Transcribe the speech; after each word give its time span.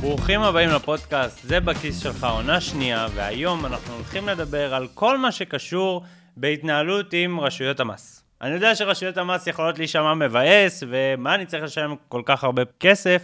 ברוכים 0.00 0.42
הבאים 0.42 0.68
לפודקאסט, 0.70 1.42
זה 1.42 1.60
בכיס 1.60 2.02
שלך, 2.02 2.24
עונה 2.24 2.60
שנייה, 2.60 3.06
והיום 3.14 3.66
אנחנו 3.66 3.94
הולכים 3.94 4.28
לדבר 4.28 4.74
על 4.74 4.88
כל 4.94 5.18
מה 5.18 5.32
שקשור 5.32 6.02
בהתנהלות 6.36 7.06
עם 7.12 7.40
רשויות 7.40 7.80
המס. 7.80 8.24
אני 8.42 8.50
יודע 8.54 8.74
שרשויות 8.74 9.16
המס 9.16 9.46
יכולות 9.46 9.78
להישמע 9.78 10.14
מבאס, 10.14 10.82
ומה 10.88 11.34
אני 11.34 11.46
צריך 11.46 11.64
לשלם 11.64 11.94
כל 12.08 12.22
כך 12.24 12.44
הרבה 12.44 12.62
כסף, 12.80 13.22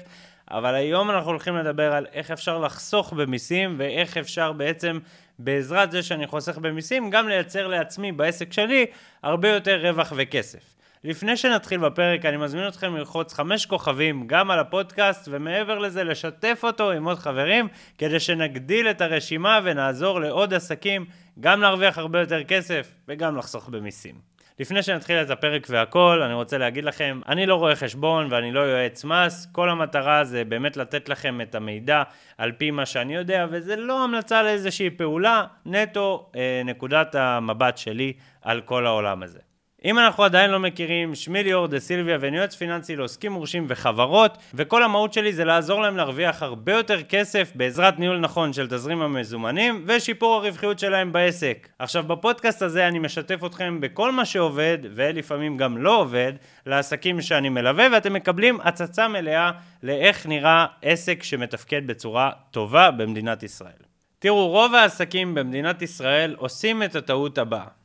אבל 0.50 0.74
היום 0.74 1.10
אנחנו 1.10 1.30
הולכים 1.30 1.56
לדבר 1.56 1.92
על 1.92 2.06
איך 2.12 2.30
אפשר 2.30 2.58
לחסוך 2.58 3.12
במיסים, 3.12 3.74
ואיך 3.78 4.16
אפשר 4.16 4.52
בעצם, 4.52 4.98
בעזרת 5.38 5.90
זה 5.90 6.02
שאני 6.02 6.26
חוסך 6.26 6.58
במיסים, 6.58 7.10
גם 7.10 7.28
לייצר 7.28 7.66
לעצמי 7.66 8.12
בעסק 8.12 8.52
שלי 8.52 8.86
הרבה 9.22 9.48
יותר 9.48 9.80
רווח 9.82 10.12
וכסף. 10.16 10.73
לפני 11.04 11.36
שנתחיל 11.36 11.80
בפרק, 11.80 12.24
אני 12.24 12.36
מזמין 12.36 12.68
אתכם 12.68 12.96
ללחוץ 12.96 13.32
חמש 13.32 13.66
כוכבים 13.66 14.26
גם 14.26 14.50
על 14.50 14.58
הפודקאסט, 14.58 15.28
ומעבר 15.32 15.78
לזה, 15.78 16.04
לשתף 16.04 16.60
אותו 16.64 16.90
עם 16.90 17.04
עוד 17.04 17.18
חברים, 17.18 17.68
כדי 17.98 18.20
שנגדיל 18.20 18.90
את 18.90 19.00
הרשימה 19.00 19.60
ונעזור 19.64 20.20
לעוד 20.20 20.54
עסקים 20.54 21.06
גם 21.40 21.60
להרוויח 21.60 21.98
הרבה 21.98 22.20
יותר 22.20 22.44
כסף 22.44 22.92
וגם 23.08 23.36
לחסוך 23.36 23.68
במיסים. 23.68 24.14
לפני 24.58 24.82
שנתחיל 24.82 25.16
את 25.16 25.30
הפרק 25.30 25.66
והכל, 25.70 26.22
אני 26.22 26.34
רוצה 26.34 26.58
להגיד 26.58 26.84
לכם, 26.84 27.20
אני 27.28 27.46
לא 27.46 27.54
רואה 27.54 27.76
חשבון 27.76 28.26
ואני 28.30 28.52
לא 28.52 28.60
יועץ 28.60 29.04
מס, 29.04 29.48
כל 29.52 29.70
המטרה 29.70 30.24
זה 30.24 30.44
באמת 30.44 30.76
לתת 30.76 31.08
לכם 31.08 31.40
את 31.40 31.54
המידע 31.54 32.02
על 32.38 32.52
פי 32.52 32.70
מה 32.70 32.86
שאני 32.86 33.14
יודע, 33.14 33.46
וזה 33.50 33.76
לא 33.76 34.04
המלצה 34.04 34.42
לאיזושהי 34.42 34.90
פעולה, 34.90 35.44
נטו 35.66 36.30
אה, 36.36 36.62
נקודת 36.64 37.14
המבט 37.14 37.78
שלי 37.78 38.12
על 38.42 38.60
כל 38.60 38.86
העולם 38.86 39.22
הזה. 39.22 39.53
אם 39.84 39.98
אנחנו 39.98 40.24
עדיין 40.24 40.50
לא 40.50 40.60
מכירים, 40.60 41.14
שמי 41.14 41.42
ליאור 41.42 41.66
דה 41.66 41.80
סילביה 41.80 42.18
ואני 42.20 42.36
יועץ 42.36 42.54
פיננסי 42.54 42.96
לעוסקים 42.96 43.32
מורשים 43.32 43.66
וחברות, 43.68 44.38
וכל 44.54 44.82
המהות 44.82 45.12
שלי 45.12 45.32
זה 45.32 45.44
לעזור 45.44 45.80
להם 45.80 45.96
להרוויח 45.96 46.42
הרבה 46.42 46.72
יותר 46.72 47.02
כסף 47.02 47.52
בעזרת 47.54 47.98
ניהול 47.98 48.18
נכון 48.18 48.52
של 48.52 48.66
תזרים 48.68 49.02
המזומנים 49.02 49.84
ושיפור 49.86 50.34
הרווחיות 50.34 50.78
שלהם 50.78 51.12
בעסק. 51.12 51.68
עכשיו 51.78 52.04
בפודקאסט 52.04 52.62
הזה 52.62 52.88
אני 52.88 52.98
משתף 52.98 53.44
אתכם 53.46 53.80
בכל 53.80 54.12
מה 54.12 54.24
שעובד, 54.24 54.78
ולפעמים 54.94 55.56
גם 55.56 55.78
לא 55.78 56.00
עובד, 56.00 56.32
לעסקים 56.66 57.20
שאני 57.20 57.48
מלווה, 57.48 57.86
ואתם 57.92 58.12
מקבלים 58.12 58.60
הצצה 58.60 59.08
מלאה 59.08 59.50
לאיך 59.82 60.26
נראה 60.26 60.66
עסק 60.82 61.22
שמתפקד 61.22 61.86
בצורה 61.86 62.30
טובה 62.50 62.90
במדינת 62.90 63.42
ישראל. 63.42 63.72
תראו, 64.18 64.48
רוב 64.48 64.74
העסקים 64.74 65.34
במדינת 65.34 65.82
ישראל 65.82 66.34
עושים 66.38 66.82
את 66.82 66.96
הטעות 66.96 67.38
הבאה. 67.38 67.83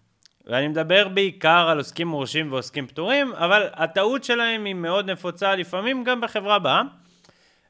ואני 0.49 0.67
מדבר 0.67 1.07
בעיקר 1.07 1.67
על 1.69 1.77
עוסקים 1.77 2.07
מורשים 2.07 2.51
ועוסקים 2.51 2.87
פטורים, 2.87 3.33
אבל 3.33 3.67
הטעות 3.73 4.23
שלהם 4.23 4.65
היא 4.65 4.73
מאוד 4.73 5.11
נפוצה 5.11 5.55
לפעמים 5.55 6.03
גם 6.03 6.21
בחברה 6.21 6.59
בעם, 6.59 6.87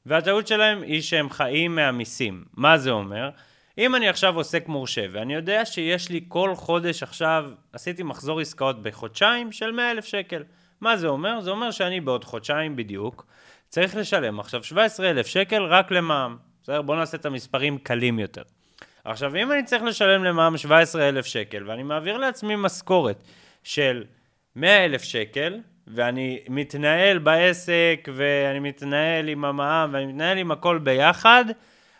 והטעות 0.05 0.47
שלהם 0.47 0.81
היא 0.81 1.01
שהם 1.01 1.29
חיים 1.29 1.75
מהמיסים. 1.75 2.45
מה 2.53 2.77
זה 2.77 2.91
אומר? 2.91 3.29
אם 3.77 3.95
אני 3.95 4.09
עכשיו 4.09 4.35
עוסק 4.35 4.67
מורשה, 4.67 5.05
ואני 5.11 5.35
יודע 5.35 5.65
שיש 5.65 6.09
לי 6.09 6.25
כל 6.27 6.55
חודש 6.55 7.03
עכשיו, 7.03 7.49
עשיתי 7.73 8.03
מחזור 8.03 8.39
עסקאות 8.39 8.81
בחודשיים 8.81 9.51
של 9.51 9.71
100 9.71 9.91
אלף 9.91 10.05
שקל. 10.05 10.43
מה 10.81 10.97
זה 10.97 11.07
אומר? 11.07 11.41
זה 11.41 11.51
אומר 11.51 11.71
שאני 11.71 12.01
בעוד 12.01 12.23
חודשיים 12.23 12.75
בדיוק 12.75 13.25
צריך 13.69 13.95
לשלם 13.95 14.39
עכשיו 14.39 14.63
17 14.63 15.09
אלף 15.09 15.27
שקל 15.27 15.63
רק 15.63 15.91
למע"מ. 15.91 16.37
בסדר? 16.63 16.81
בואו 16.81 16.97
נעשה 16.97 17.17
את 17.17 17.25
המספרים 17.25 17.77
קלים 17.77 18.19
יותר. 18.19 18.43
עכשיו, 19.03 19.35
אם 19.35 19.51
אני 19.51 19.63
צריך 19.63 19.83
לשלם 19.83 20.23
למע"מ 20.23 20.57
17,000 20.57 21.25
שקל, 21.25 21.63
ואני 21.69 21.83
מעביר 21.83 22.17
לעצמי 22.17 22.55
משכורת 22.57 23.23
של 23.63 24.03
100,000 24.55 25.03
שקל, 25.03 25.59
ואני 25.87 26.39
מתנהל 26.49 27.17
בעסק, 27.17 28.09
ואני 28.13 28.59
מתנהל 28.59 29.27
עם 29.27 29.45
המע"מ, 29.45 29.89
ואני 29.93 30.05
מתנהל 30.05 30.37
עם 30.37 30.51
הכל 30.51 30.77
ביחד, 30.77 31.45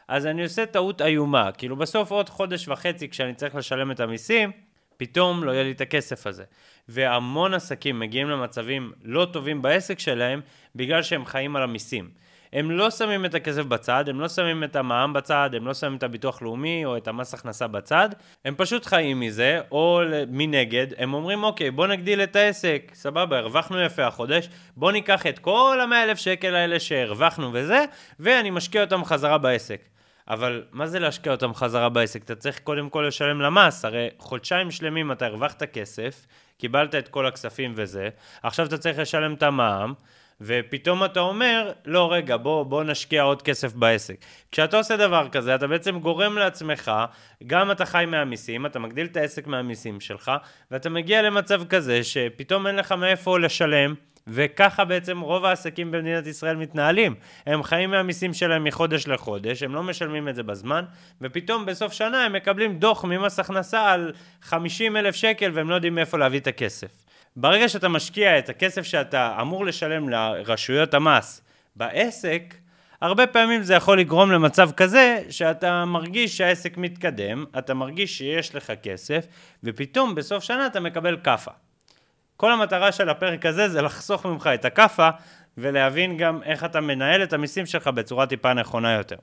אז 0.07 0.25
אני 0.25 0.43
עושה 0.43 0.65
טעות 0.65 1.01
איומה. 1.01 1.51
כאילו, 1.51 1.75
בסוף 1.75 2.11
עוד 2.11 2.29
חודש 2.29 2.67
וחצי, 2.67 3.09
כשאני 3.09 3.33
צריך 3.33 3.55
לשלם 3.55 3.91
את 3.91 3.99
המיסים, 3.99 4.51
פתאום 4.97 5.43
לא 5.43 5.51
יהיה 5.51 5.63
לי 5.63 5.71
את 5.71 5.81
הכסף 5.81 6.27
הזה. 6.27 6.43
והמון 6.87 7.53
עסקים 7.53 7.99
מגיעים 7.99 8.29
למצבים 8.29 8.91
לא 9.03 9.27
טובים 9.33 9.61
בעסק 9.61 9.99
שלהם, 9.99 10.41
בגלל 10.75 11.03
שהם 11.03 11.25
חיים 11.25 11.55
על 11.55 11.63
המיסים. 11.63 12.09
הם 12.53 12.71
לא 12.71 12.91
שמים 12.91 13.25
את 13.25 13.35
הכסף 13.35 13.63
בצד, 13.63 14.09
הם 14.09 14.19
לא 14.19 14.27
שמים 14.27 14.63
את 14.63 14.75
המע"מ 14.75 15.13
בצד, 15.13 15.49
הם 15.53 15.67
לא 15.67 15.73
שמים 15.73 15.95
את 15.95 16.03
הביטוח 16.03 16.41
לאומי 16.41 16.85
או 16.85 16.97
את 16.97 17.07
המס 17.07 17.33
הכנסה 17.33 17.67
בצד, 17.67 18.09
הם 18.45 18.55
פשוט 18.57 18.85
חיים 18.85 19.19
מזה, 19.19 19.61
או 19.71 20.01
מנגד, 20.27 20.87
הם 20.97 21.13
אומרים 21.13 21.43
אוקיי, 21.43 21.71
בוא 21.71 21.87
נגדיל 21.87 22.23
את 22.23 22.35
העסק, 22.35 22.91
סבבה, 22.93 23.37
הרווחנו 23.37 23.81
יפה 23.81 24.07
החודש, 24.07 24.49
בוא 24.75 24.91
ניקח 24.91 25.27
את 25.27 25.39
כל 25.39 25.79
המאה 25.83 26.03
אלף 26.03 26.17
שקל 26.17 26.55
האלה 26.55 26.79
שהרווחנו 26.79 27.49
וזה, 27.53 27.85
ואני 28.19 28.49
משקיע 28.49 28.81
אותם 28.81 29.05
חזרה 29.05 29.37
בעסק. 29.37 29.81
אבל 30.29 30.63
מה 30.71 30.87
זה 30.87 30.99
להשקיע 30.99 31.31
אותם 31.31 31.53
חזרה 31.53 31.89
בעסק? 31.89 32.23
אתה 32.23 32.35
צריך 32.35 32.59
קודם 32.59 32.89
כל 32.89 33.05
לשלם 33.07 33.41
למס, 33.41 33.85
הרי 33.85 34.09
חודשיים 34.17 34.71
שלמים 34.71 35.11
אתה 35.11 35.25
הרווחת 35.25 35.63
כסף, 35.63 36.25
קיבלת 36.57 36.95
את 36.95 37.07
כל 37.07 37.25
הכספים 37.25 37.73
וזה, 37.75 38.09
עכשיו 38.43 38.65
אתה 38.65 38.77
צריך 38.77 38.99
לשלם 38.99 39.33
את 39.33 39.43
המע"מ, 39.43 39.93
ופתאום 40.41 41.05
אתה 41.05 41.19
אומר, 41.19 41.71
לא 41.85 42.13
רגע, 42.13 42.37
בוא, 42.37 42.63
בוא 42.63 42.83
נשקיע 42.83 43.21
עוד 43.21 43.41
כסף 43.41 43.73
בעסק. 43.73 44.15
כשאתה 44.51 44.77
עושה 44.77 44.97
דבר 44.97 45.29
כזה, 45.29 45.55
אתה 45.55 45.67
בעצם 45.67 45.99
גורם 45.99 46.37
לעצמך, 46.37 46.91
גם 47.47 47.71
אתה 47.71 47.85
חי 47.85 48.05
מהמיסים, 48.07 48.65
אתה 48.65 48.79
מגדיל 48.79 49.05
את 49.05 49.17
העסק 49.17 49.47
מהמיסים 49.47 49.99
שלך, 49.99 50.31
ואתה 50.71 50.89
מגיע 50.89 51.21
למצב 51.21 51.63
כזה 51.65 52.03
שפתאום 52.03 52.67
אין 52.67 52.75
לך 52.75 52.91
מאיפה 52.91 53.39
לשלם. 53.39 53.93
וככה 54.31 54.85
בעצם 54.85 55.19
רוב 55.19 55.45
העסקים 55.45 55.91
במדינת 55.91 56.27
ישראל 56.27 56.55
מתנהלים. 56.55 57.15
הם 57.45 57.63
חיים 57.63 57.91
מהמיסים 57.91 58.33
שלהם 58.33 58.63
מחודש 58.63 59.07
לחודש, 59.07 59.63
הם 59.63 59.75
לא 59.75 59.83
משלמים 59.83 60.29
את 60.29 60.35
זה 60.35 60.43
בזמן, 60.43 60.85
ופתאום 61.21 61.65
בסוף 61.65 61.93
שנה 61.93 62.25
הם 62.25 62.33
מקבלים 62.33 62.79
דוח 62.79 63.05
ממס 63.05 63.39
הכנסה 63.39 63.91
על 63.91 64.13
50 64.41 64.97
אלף 64.97 65.15
שקל 65.15 65.51
והם 65.53 65.69
לא 65.69 65.75
יודעים 65.75 65.95
מאיפה 65.95 66.17
להביא 66.17 66.39
את 66.39 66.47
הכסף. 66.47 67.08
ברגע 67.35 67.69
שאתה 67.69 67.89
משקיע 67.89 68.39
את 68.39 68.49
הכסף 68.49 68.83
שאתה 68.83 69.37
אמור 69.41 69.65
לשלם 69.65 70.09
לרשויות 70.09 70.93
המס 70.93 71.41
בעסק, 71.75 72.55
הרבה 73.01 73.27
פעמים 73.27 73.63
זה 73.63 73.73
יכול 73.73 73.99
לגרום 73.99 74.31
למצב 74.31 74.71
כזה 74.71 75.21
שאתה 75.29 75.85
מרגיש 75.85 76.37
שהעסק 76.37 76.77
מתקדם, 76.77 77.45
אתה 77.57 77.73
מרגיש 77.73 78.17
שיש 78.17 78.55
לך 78.55 78.73
כסף, 78.83 79.25
ופתאום 79.63 80.15
בסוף 80.15 80.43
שנה 80.43 80.67
אתה 80.67 80.79
מקבל 80.79 81.17
כאפה. 81.23 81.51
כל 82.37 82.51
המטרה 82.51 82.91
של 82.91 83.09
הפרק 83.09 83.45
הזה 83.45 83.69
זה 83.69 83.81
לחסוך 83.81 84.25
ממך 84.25 84.49
את 84.53 84.65
הכאפה 84.65 85.09
ולהבין 85.57 86.17
גם 86.17 86.43
איך 86.43 86.63
אתה 86.63 86.81
מנהל 86.81 87.23
את 87.23 87.33
המיסים 87.33 87.65
שלך 87.65 87.87
בצורה 87.87 88.25
טיפה 88.25 88.53
נכונה 88.53 88.93
יותר. 88.93 89.15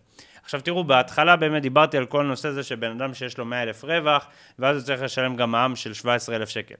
עכשיו 0.42 0.60
תראו, 0.60 0.84
בהתחלה 0.84 1.36
באמת 1.36 1.62
דיברתי 1.62 1.96
על 1.96 2.06
כל 2.06 2.22
נושא 2.22 2.50
זה 2.50 2.62
שבן 2.62 2.90
אדם 2.90 3.14
שיש 3.14 3.38
לו 3.38 3.44
100 3.44 3.62
אלף 3.62 3.84
רווח, 3.84 4.26
ואז 4.58 4.76
הוא 4.76 4.84
צריך 4.84 5.02
לשלם 5.02 5.36
גם 5.36 5.50
מע"מ 5.50 5.76
של 5.76 5.94
17 5.94 6.36
אלף 6.36 6.48
שקל. 6.48 6.74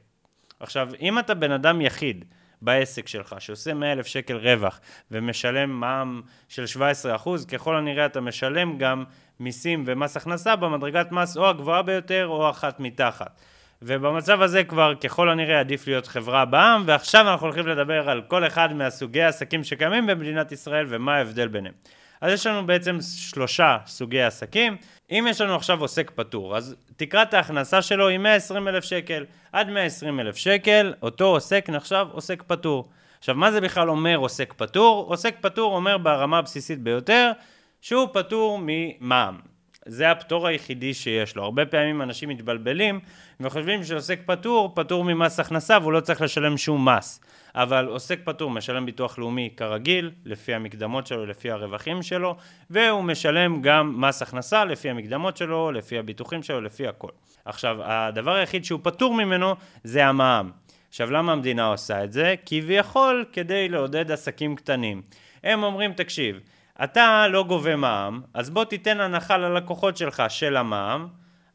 עכשיו, 0.61 0.89
אם 1.01 1.19
אתה 1.19 1.35
בן 1.35 1.53
אדם 1.53 1.81
יחיד 1.81 2.25
בעסק 2.63 3.09
שלך, 3.09 3.37
שעושה 3.39 3.75
100 3.75 3.93
אלף 3.93 4.07
שקל 4.07 4.37
רווח 4.37 4.81
ומשלם 5.11 5.71
מע"מ 5.81 6.23
של 6.49 6.67
17 6.67 7.17
אחוז, 7.17 7.47
ככל 7.47 7.77
הנראה 7.77 8.07
אתה 8.07 8.21
משלם 8.21 8.79
גם 8.79 9.05
מיסים 9.41 9.85
ומס 9.87 10.17
הכנסה 10.17 10.57
במדרגת 10.57 11.13
מס 11.13 11.37
או 11.37 11.49
הגבוהה 11.49 11.83
ביותר 11.83 12.27
או 12.27 12.51
אחת 12.51 12.81
מתחת. 12.81 13.41
ובמצב 13.83 14.43
הזה 14.43 14.65
כבר 14.65 14.95
ככל 14.95 15.31
הנראה 15.31 15.61
עדיף 15.61 15.87
להיות 15.87 16.07
חברה 16.07 16.45
בעם, 16.45 16.83
ועכשיו 16.87 17.33
אנחנו 17.33 17.47
הולכים 17.47 17.67
לדבר 17.67 18.11
על 18.11 18.23
כל 18.29 18.47
אחד 18.47 18.73
מהסוגי 18.73 19.23
העסקים 19.23 19.65
שקיימים 19.65 20.07
במדינת 20.07 20.53
ישראל 20.53 20.87
ומה 20.89 21.17
ההבדל 21.17 21.49
ביניהם. 21.49 21.75
אז 22.21 22.33
יש 22.33 22.47
לנו 22.47 22.67
בעצם 22.67 22.99
שלושה 23.01 23.79
סוגי 23.87 24.23
עסקים. 24.23 24.77
אם 25.11 25.27
יש 25.31 25.41
לנו 25.41 25.55
עכשיו 25.55 25.81
עוסק 25.81 26.11
פטור, 26.15 26.57
אז 26.57 26.77
תקרת 26.97 27.35
ההכנסה 27.35 27.83
שלו 27.83 28.09
היא 28.09 28.19
120 28.19 28.69
אלף 28.69 28.85
שקל. 28.85 29.25
עד 29.53 29.71
120 29.71 30.21
אלף 30.21 30.37
שקל, 30.37 30.95
אותו 31.03 31.25
עוסק 31.25 31.71
נחשב 31.71 32.07
עוסק 32.13 32.43
פטור. 32.47 32.89
עכשיו, 33.19 33.35
מה 33.35 33.53
זה 33.53 33.61
בכלל 33.61 33.91
אומר 33.91 34.17
עוסק 34.17 34.55
פטור? 34.57 35.07
עוסק 35.09 35.37
פטור 35.41 35.77
אומר 35.77 35.99
ברמה 35.99 36.39
הבסיסית 36.39 36.83
ביותר, 36.83 37.33
שהוא 37.81 38.09
פטור 38.13 38.59
ממע"מ. 38.63 39.56
זה 39.87 40.11
הפטור 40.11 40.47
היחידי 40.47 40.95
שיש 40.95 41.37
לו. 41.37 41.43
הרבה 41.45 41.67
פעמים 41.67 42.03
אנשים 42.03 42.29
מתבלבלים 42.29 43.01
וחושבים 43.41 43.85
שעוסק 43.85 44.21
פטור, 44.27 44.73
פטור 44.75 45.05
ממס 45.05 45.41
הכנסה 45.41 45.79
והוא 45.81 45.93
לא 45.93 46.01
צריך 46.01 46.21
לשלם 46.23 46.57
שום 46.57 46.89
מס. 46.89 47.21
אבל 47.55 47.87
עוסק 47.87 48.19
פטור 48.25 48.51
משלם 48.51 48.87
ביטוח 48.87 49.19
לאומי 49.19 49.51
כרגיל, 49.57 50.11
לפי 50.25 50.55
המקדמות 50.55 51.07
שלו, 51.07 51.27
לפי 51.27 51.51
הרווחים 51.51 52.03
שלו, 52.03 52.37
והוא 52.71 53.05
משלם 53.05 53.63
גם 53.63 54.01
מס 54.01 54.23
הכנסה 54.23 54.65
לפי 54.65 54.91
המקדמות 54.91 55.37
שלו, 55.37 55.73
לפי 55.73 55.99
הביטוחים 55.99 56.43
שלו, 56.43 56.61
לפי 56.61 56.89
הכל. 56.89 57.11
עכשיו, 57.45 57.77
הדבר 57.81 58.35
היחיד 58.35 58.65
שהוא 58.65 58.81
פטור 58.83 59.15
ממנו 59.15 59.55
זה 59.85 60.07
המע"מ. 60.07 60.51
עכשיו, 60.89 61.11
למה 61.11 61.33
המדינה 61.33 61.67
עושה 61.67 62.05
את 62.05 62.13
זה? 62.13 62.35
כביכול 62.47 63.25
כדי 63.33 63.69
לעודד 63.69 64.11
עסקים 64.11 64.57
קטנים. 64.57 65.03
הם 65.45 65.63
אומרים, 65.63 65.93
תקשיב, 65.93 66.41
אתה 66.85 67.27
לא 67.29 67.45
גובה 67.45 67.77
מע"מ, 67.77 68.21
אז 68.35 68.51
בוא 68.51 68.65
תיתן 68.65 69.01
הנחה 69.01 69.37
ללקוחות 69.37 69.97
שלך 69.97 70.23
של 70.29 70.57
המע"מ, 70.57 71.09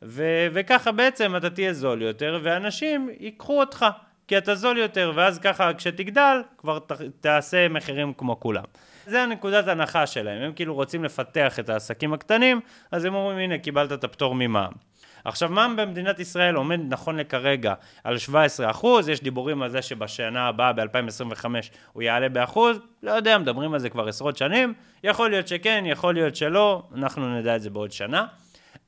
ו- 0.04 0.48
וככה 0.54 0.92
בעצם 0.92 1.36
אתה 1.36 1.50
תהיה 1.50 1.74
זול 1.74 2.02
יותר, 2.02 2.40
ואנשים 2.44 3.10
ייקחו 3.20 3.60
אותך. 3.60 3.86
כי 4.28 4.38
אתה 4.38 4.56
זול 4.56 4.78
יותר, 4.78 5.12
ואז 5.16 5.40
ככה 5.40 5.74
כשתגדל, 5.74 6.42
כבר 6.58 6.80
ת, 6.80 6.92
תעשה 7.20 7.68
מחירים 7.68 8.14
כמו 8.14 8.40
כולם. 8.40 8.64
זה 9.06 9.24
הנקודת 9.24 9.68
הנחה 9.68 10.08
שלהם, 10.08 10.42
הם 10.42 10.54
כאילו 10.54 10.74
רוצים 10.74 11.04
לפתח 11.04 11.60
את 11.60 11.70
העסקים 11.70 12.14
הקטנים, 12.14 12.62
אז 12.92 13.06
הם 13.06 13.16
אומרים, 13.16 13.38
הנה, 13.38 13.58
קיבלת 13.58 13.92
את 13.92 14.04
הפטור 14.04 14.36
ממע"מ. 14.36 14.72
עכשיו, 15.26 15.50
מע"מ 15.50 15.76
במדינת 15.76 16.20
ישראל 16.20 16.56
עומד 16.56 16.80
נכון 16.90 17.18
לכרגע 17.18 17.74
על 18.04 18.16
17%, 18.82 18.86
יש 19.12 19.22
דיבורים 19.22 19.62
על 19.62 19.70
זה 19.70 19.82
שבשנה 19.82 20.48
הבאה, 20.48 20.74
ב-2025, 20.74 21.46
הוא 21.94 22.04
יעלה 22.04 22.30
באחוז, 22.30 22.80
לא 23.04 23.12
יודע, 23.12 23.38
מדברים 23.38 23.74
על 23.74 23.80
זה 23.80 23.90
כבר 23.90 24.08
עשרות 24.08 24.38
שנים, 24.38 24.74
יכול 25.04 25.30
להיות 25.30 25.48
שכן, 25.48 25.84
יכול 25.88 26.14
להיות 26.14 26.36
שלא, 26.36 26.84
אנחנו 26.96 27.40
נדע 27.40 27.56
את 27.56 27.62
זה 27.62 27.70
בעוד 27.70 27.92
שנה. 27.92 28.26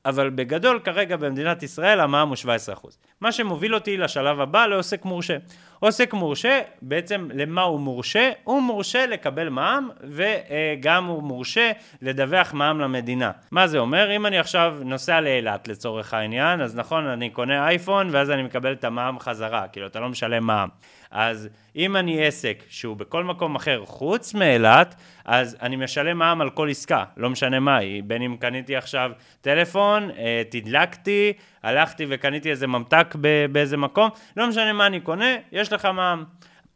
אבל 0.06 0.30
בגדול 0.30 0.80
כרגע 0.84 1.16
במדינת 1.16 1.62
ישראל 1.62 2.00
המע"מ 2.00 2.28
הוא 2.28 2.36
17%. 2.82 2.86
מה 3.20 3.32
שמוביל 3.32 3.74
אותי 3.74 3.96
לשלב 3.96 4.40
הבא 4.40 4.66
לעוסק 4.66 5.04
מורשה. 5.04 5.36
עוסק 5.80 6.12
מורשה, 6.12 6.60
בעצם 6.82 7.28
למה 7.34 7.62
הוא 7.62 7.80
מורשה? 7.80 8.30
הוא 8.44 8.62
מורשה 8.62 9.06
לקבל 9.06 9.48
מע"מ 9.48 9.88
וגם 10.02 11.04
הוא 11.04 11.22
מורשה 11.22 11.72
לדווח 12.02 12.54
מע"מ 12.54 12.80
למדינה. 12.80 13.30
מה 13.50 13.66
זה 13.66 13.78
אומר? 13.78 14.16
אם 14.16 14.26
אני 14.26 14.38
עכשיו 14.38 14.76
נוסע 14.84 15.20
לאילת 15.20 15.68
לצורך 15.68 16.14
העניין, 16.14 16.60
אז 16.60 16.76
נכון, 16.76 17.06
אני 17.06 17.30
קונה 17.30 17.68
אייפון 17.68 18.08
ואז 18.12 18.30
אני 18.30 18.42
מקבל 18.42 18.72
את 18.72 18.84
המע"מ 18.84 19.18
חזרה, 19.18 19.68
כאילו 19.68 19.86
אתה 19.86 20.00
לא 20.00 20.08
משלם 20.08 20.46
מע"מ. 20.46 20.68
אז 21.14 21.48
אם 21.76 21.96
אני 21.96 22.26
עסק 22.26 22.64
שהוא 22.68 22.96
בכל 22.96 23.24
מקום 23.24 23.56
אחר 23.56 23.82
חוץ 23.84 24.34
מאילת, 24.34 24.94
אז 25.24 25.56
אני 25.62 25.76
משלם 25.76 26.18
מע"מ 26.18 26.40
על 26.40 26.50
כל 26.50 26.70
עסקה, 26.70 27.04
לא 27.16 27.30
משנה 27.30 27.60
מה 27.60 27.76
היא, 27.76 28.02
בין 28.02 28.22
אם 28.22 28.36
קניתי 28.36 28.76
עכשיו 28.76 29.10
טלפון, 29.40 30.10
אה, 30.10 30.42
תדלקתי, 30.50 31.32
הלכתי 31.62 32.06
וקניתי 32.08 32.50
איזה 32.50 32.66
ממתק 32.66 33.16
באיזה 33.52 33.76
מקום, 33.76 34.10
לא 34.36 34.48
משנה 34.48 34.72
מה 34.72 34.86
אני 34.86 35.00
קונה, 35.00 35.36
יש 35.52 35.72
לך 35.72 35.84
מע"מ. 35.84 36.24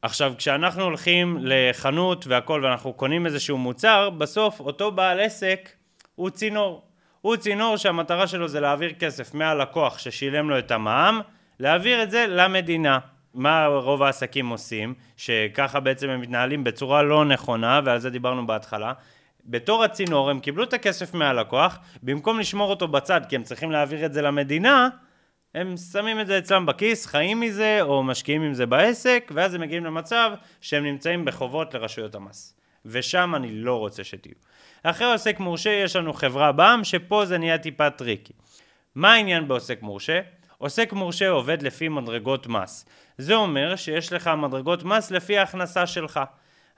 עכשיו, 0.02 0.32
כשאנחנו 0.38 0.82
הולכים 0.82 1.38
לחנות 1.40 2.26
והכל 2.26 2.60
ואנחנו 2.64 2.92
קונים 2.92 3.26
איזשהו 3.26 3.58
מוצר, 3.58 4.10
בסוף 4.10 4.60
אותו 4.60 4.92
בעל 4.92 5.20
עסק 5.20 5.70
הוא 6.14 6.30
צינור. 6.30 6.82
הוא 7.20 7.36
צינור 7.36 7.76
שהמטרה 7.76 8.26
שלו 8.26 8.48
זה 8.48 8.60
להעביר 8.60 8.92
כסף 8.92 9.34
מהלקוח 9.34 9.98
ששילם 9.98 10.50
לו 10.50 10.58
את 10.58 10.70
המע"מ, 10.70 11.20
להעביר 11.60 12.02
את 12.02 12.10
זה 12.10 12.26
למדינה. 12.28 12.98
מה 13.34 13.66
רוב 13.66 14.02
העסקים 14.02 14.48
עושים, 14.48 14.94
שככה 15.16 15.80
בעצם 15.80 16.08
הם 16.10 16.20
מתנהלים 16.20 16.64
בצורה 16.64 17.02
לא 17.02 17.24
נכונה, 17.24 17.80
ועל 17.84 17.98
זה 17.98 18.10
דיברנו 18.10 18.46
בהתחלה. 18.46 18.92
בתור 19.46 19.84
הצינור 19.84 20.30
הם 20.30 20.40
קיבלו 20.40 20.64
את 20.64 20.72
הכסף 20.72 21.14
מהלקוח, 21.14 21.78
במקום 22.02 22.40
לשמור 22.40 22.70
אותו 22.70 22.88
בצד 22.88 23.20
כי 23.28 23.36
הם 23.36 23.42
צריכים 23.42 23.70
להעביר 23.70 24.06
את 24.06 24.12
זה 24.12 24.22
למדינה, 24.22 24.88
הם 25.54 25.76
שמים 25.76 26.20
את 26.20 26.26
זה 26.26 26.38
אצלם 26.38 26.66
בכיס, 26.66 27.06
חיים 27.06 27.40
מזה, 27.40 27.78
או 27.82 28.02
משקיעים 28.02 28.42
עם 28.42 28.54
זה 28.54 28.66
בעסק, 28.66 29.30
ואז 29.34 29.54
הם 29.54 29.60
מגיעים 29.60 29.84
למצב 29.84 30.32
שהם 30.60 30.84
נמצאים 30.84 31.24
בחובות 31.24 31.74
לרשויות 31.74 32.14
המס. 32.14 32.54
ושם 32.86 33.34
אני 33.34 33.50
לא 33.50 33.78
רוצה 33.78 34.04
שתהיו. 34.04 34.34
אחרי 34.82 35.12
עוסק 35.12 35.40
מורשה 35.40 35.70
יש 35.70 35.96
לנו 35.96 36.12
חברה 36.12 36.52
בע"מ, 36.52 36.84
שפה 36.84 37.24
זה 37.24 37.38
נהיה 37.38 37.58
טיפה 37.58 37.90
טריקי. 37.90 38.32
מה 38.94 39.12
העניין 39.12 39.48
בעוסק 39.48 39.82
מורשה? 39.82 40.20
עוסק 40.58 40.92
מורשה 40.92 41.28
עובד 41.28 41.62
לפי 41.62 41.88
מדרגות 41.88 42.46
מס. 42.46 42.86
זה 43.18 43.34
אומר 43.34 43.76
שיש 43.76 44.12
לך 44.12 44.30
מדרגות 44.38 44.84
מס 44.84 45.10
לפי 45.10 45.38
ההכנסה 45.38 45.86
שלך. 45.86 46.20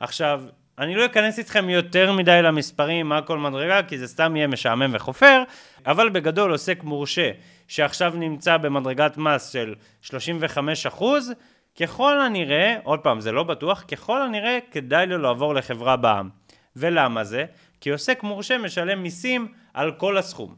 עכשיו, 0.01 0.43
אני 0.79 0.95
לא 0.95 1.07
אכנס 1.07 1.39
איתכם 1.39 1.71
יותר 1.71 2.13
מדי 2.13 2.41
למספרים, 2.43 3.09
מה 3.09 3.23
כל 3.23 3.39
מדרגה, 3.39 3.83
כי 3.83 3.99
זה 3.99 4.09
סתם 4.09 4.37
יהיה 4.37 4.47
משעמם 4.47 4.91
וחופר, 4.93 5.43
אבל 5.87 6.09
בגדול 6.09 6.51
עוסק 6.51 6.83
מורשה 6.83 7.31
שעכשיו 7.69 8.13
נמצא 8.17 8.57
במדרגת 8.57 9.17
מס 9.17 9.49
של 9.49 9.75
35 10.03 10.87
אחוז, 10.87 11.33
ככל 11.81 12.21
הנראה, 12.21 12.77
עוד 12.83 13.01
פעם, 13.01 13.21
זה 13.21 13.33
לא 13.33 13.43
בטוח, 13.43 13.85
ככל 13.89 14.23
הנראה 14.23 14.59
כדאי 14.71 15.07
לו 15.07 15.19
לעבור 15.19 15.55
לחברה 15.55 15.97
בע"מ. 15.97 16.29
ולמה 16.77 17.25
זה? 17.25 17.45
כי 17.81 17.91
עוסק 17.91 18.23
מורשה 18.23 18.59
משלם 18.59 19.03
מיסים 19.03 19.49
על 19.75 19.93
כל 19.93 20.19
הסכום. 20.19 20.55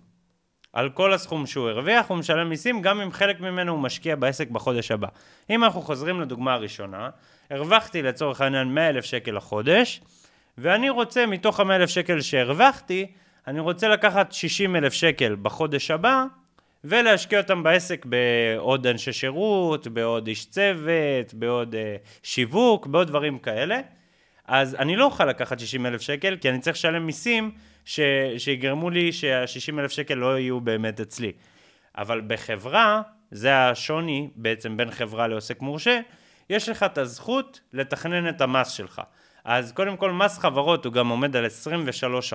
על 0.73 0.91
כל 0.91 1.13
הסכום 1.13 1.47
שהוא 1.47 1.69
הרוויח 1.69 2.09
הוא 2.09 2.19
משלם 2.19 2.49
מיסים 2.49 2.83
גם 2.83 3.01
אם 3.01 3.13
חלק 3.13 3.41
ממנו 3.41 3.73
הוא 3.73 3.81
משקיע 3.81 4.17
בעסק 4.17 4.51
בחודש 4.51 4.91
הבא. 4.91 5.09
אם 5.51 5.65
אנחנו 5.65 5.83
חוזרים 5.83 6.21
לדוגמה 6.21 6.55
הראשונה, 6.55 7.11
הרווחתי 7.51 8.03
לצורך 8.03 8.41
העניין 8.41 8.75
100 8.75 8.89
אלף 8.89 9.05
שקל 9.05 9.33
לחודש 9.33 10.01
ואני 10.59 10.91
רוצה 10.91 11.27
מתוך 11.27 11.61
ה-100 11.61 11.73
אלף 11.73 11.91
שקל 11.91 12.21
שהרווחתי, 12.21 13.07
אני 13.47 13.61
רוצה 13.61 13.89
לקחת 13.89 14.33
60 14.33 14.77
אלף 14.77 14.93
שקל 14.93 15.37
בחודש 15.43 15.91
הבא 15.91 16.25
ולהשקיע 16.85 17.41
אותם 17.41 17.63
בעסק 17.63 18.07
בעוד 18.07 18.87
אנשי 18.87 19.13
שירות, 19.13 19.87
בעוד 19.87 20.27
איש 20.27 20.47
צוות, 20.47 21.35
בעוד 21.35 21.75
uh, 21.75 21.79
שיווק, 22.23 22.87
בעוד 22.87 23.09
דברים 23.09 23.39
כאלה. 23.39 23.81
אז 24.47 24.75
אני 24.75 24.97
לא 24.97 25.05
אוכל 25.05 25.25
לקחת 25.25 25.59
60 25.59 25.87
אלף 25.87 26.01
שקל 26.01 26.37
כי 26.41 26.49
אני 26.49 26.59
צריך 26.59 26.77
לשלם 26.77 27.07
מיסים 27.07 27.51
ש, 27.85 28.01
שיגרמו 28.39 28.91
לי 28.91 29.13
שה-60 29.13 29.79
אלף 29.79 29.91
שקל 29.91 30.15
לא 30.15 30.39
יהיו 30.39 30.61
באמת 30.61 31.01
אצלי. 31.01 31.33
אבל 31.99 32.21
בחברה, 32.27 33.03
זה 33.31 33.59
השוני 33.59 34.31
בעצם 34.37 34.77
בין 34.77 34.91
חברה 34.91 35.29
לעוסק 35.29 35.61
מורשה, 35.61 36.01
יש 36.51 36.69
לך 36.69 36.83
את 36.83 36.99
הזכות 36.99 37.61
לתכנן 37.73 38.29
את 38.29 38.41
המס 38.41 38.71
שלך. 38.71 39.03
אז 39.45 39.73
קודם 39.73 39.97
כל 39.97 40.13
מס 40.13 40.39
חברות 40.39 40.85
הוא 40.85 40.93
גם 40.93 41.09
עומד 41.09 41.37
על 41.37 41.47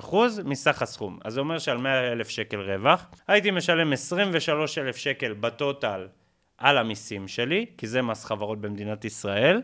23% 0.09 0.15
מסך 0.45 0.81
הסכום. 0.81 1.19
אז 1.23 1.33
זה 1.33 1.39
אומר 1.39 1.59
שעל 1.59 1.77
100 1.77 2.11
אלף 2.11 2.29
שקל 2.29 2.61
רווח, 2.61 3.05
הייתי 3.27 3.51
משלם 3.51 3.93
23 3.93 4.77
אלף 4.77 4.97
שקל 4.97 5.33
בטוטל 5.33 6.07
על 6.57 6.77
המיסים 6.77 7.27
שלי, 7.27 7.65
כי 7.77 7.87
זה 7.87 8.01
מס 8.01 8.25
חברות 8.25 8.61
במדינת 8.61 9.05
ישראל, 9.05 9.61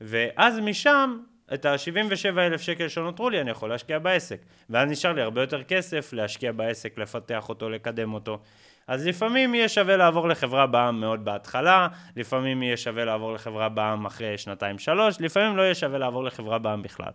ואז 0.00 0.58
משם 0.58 1.18
את 1.54 1.64
ה-77 1.64 2.38
אלף 2.38 2.60
שקל 2.60 2.88
שנותרו 2.88 3.30
לי 3.30 3.40
אני 3.40 3.50
יכול 3.50 3.70
להשקיע 3.70 3.98
בעסק. 3.98 4.40
ואז 4.70 4.90
נשאר 4.90 5.12
לי 5.12 5.22
הרבה 5.22 5.40
יותר 5.40 5.62
כסף 5.62 6.12
להשקיע 6.12 6.52
בעסק, 6.52 6.98
לפתח 6.98 7.48
אותו, 7.48 7.70
לקדם 7.70 8.14
אותו. 8.14 8.38
אז 8.86 9.06
לפעמים 9.06 9.54
יהיה 9.54 9.68
שווה 9.68 9.96
לעבור 9.96 10.28
לחברה 10.28 10.66
בע"מ 10.66 11.00
מאוד 11.00 11.24
בהתחלה, 11.24 11.88
לפעמים 12.16 12.62
יהיה 12.62 12.76
שווה 12.76 13.04
לעבור 13.04 13.32
לחברה 13.32 13.68
בע"מ 13.68 14.06
אחרי 14.06 14.38
שנתיים 14.38 14.78
שלוש, 14.78 15.20
לפעמים 15.20 15.56
לא 15.56 15.62
יהיה 15.62 15.74
שווה 15.74 15.98
לעבור 15.98 16.24
לחברה 16.24 16.58
בע"מ 16.58 16.82
בכלל. 16.82 17.10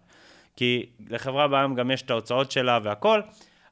כי 0.55 0.85
לחברה 1.09 1.47
בע"מ 1.47 1.75
גם 1.75 1.91
יש 1.91 2.01
את 2.01 2.09
ההוצאות 2.09 2.51
שלה 2.51 2.79
והכל. 2.83 3.21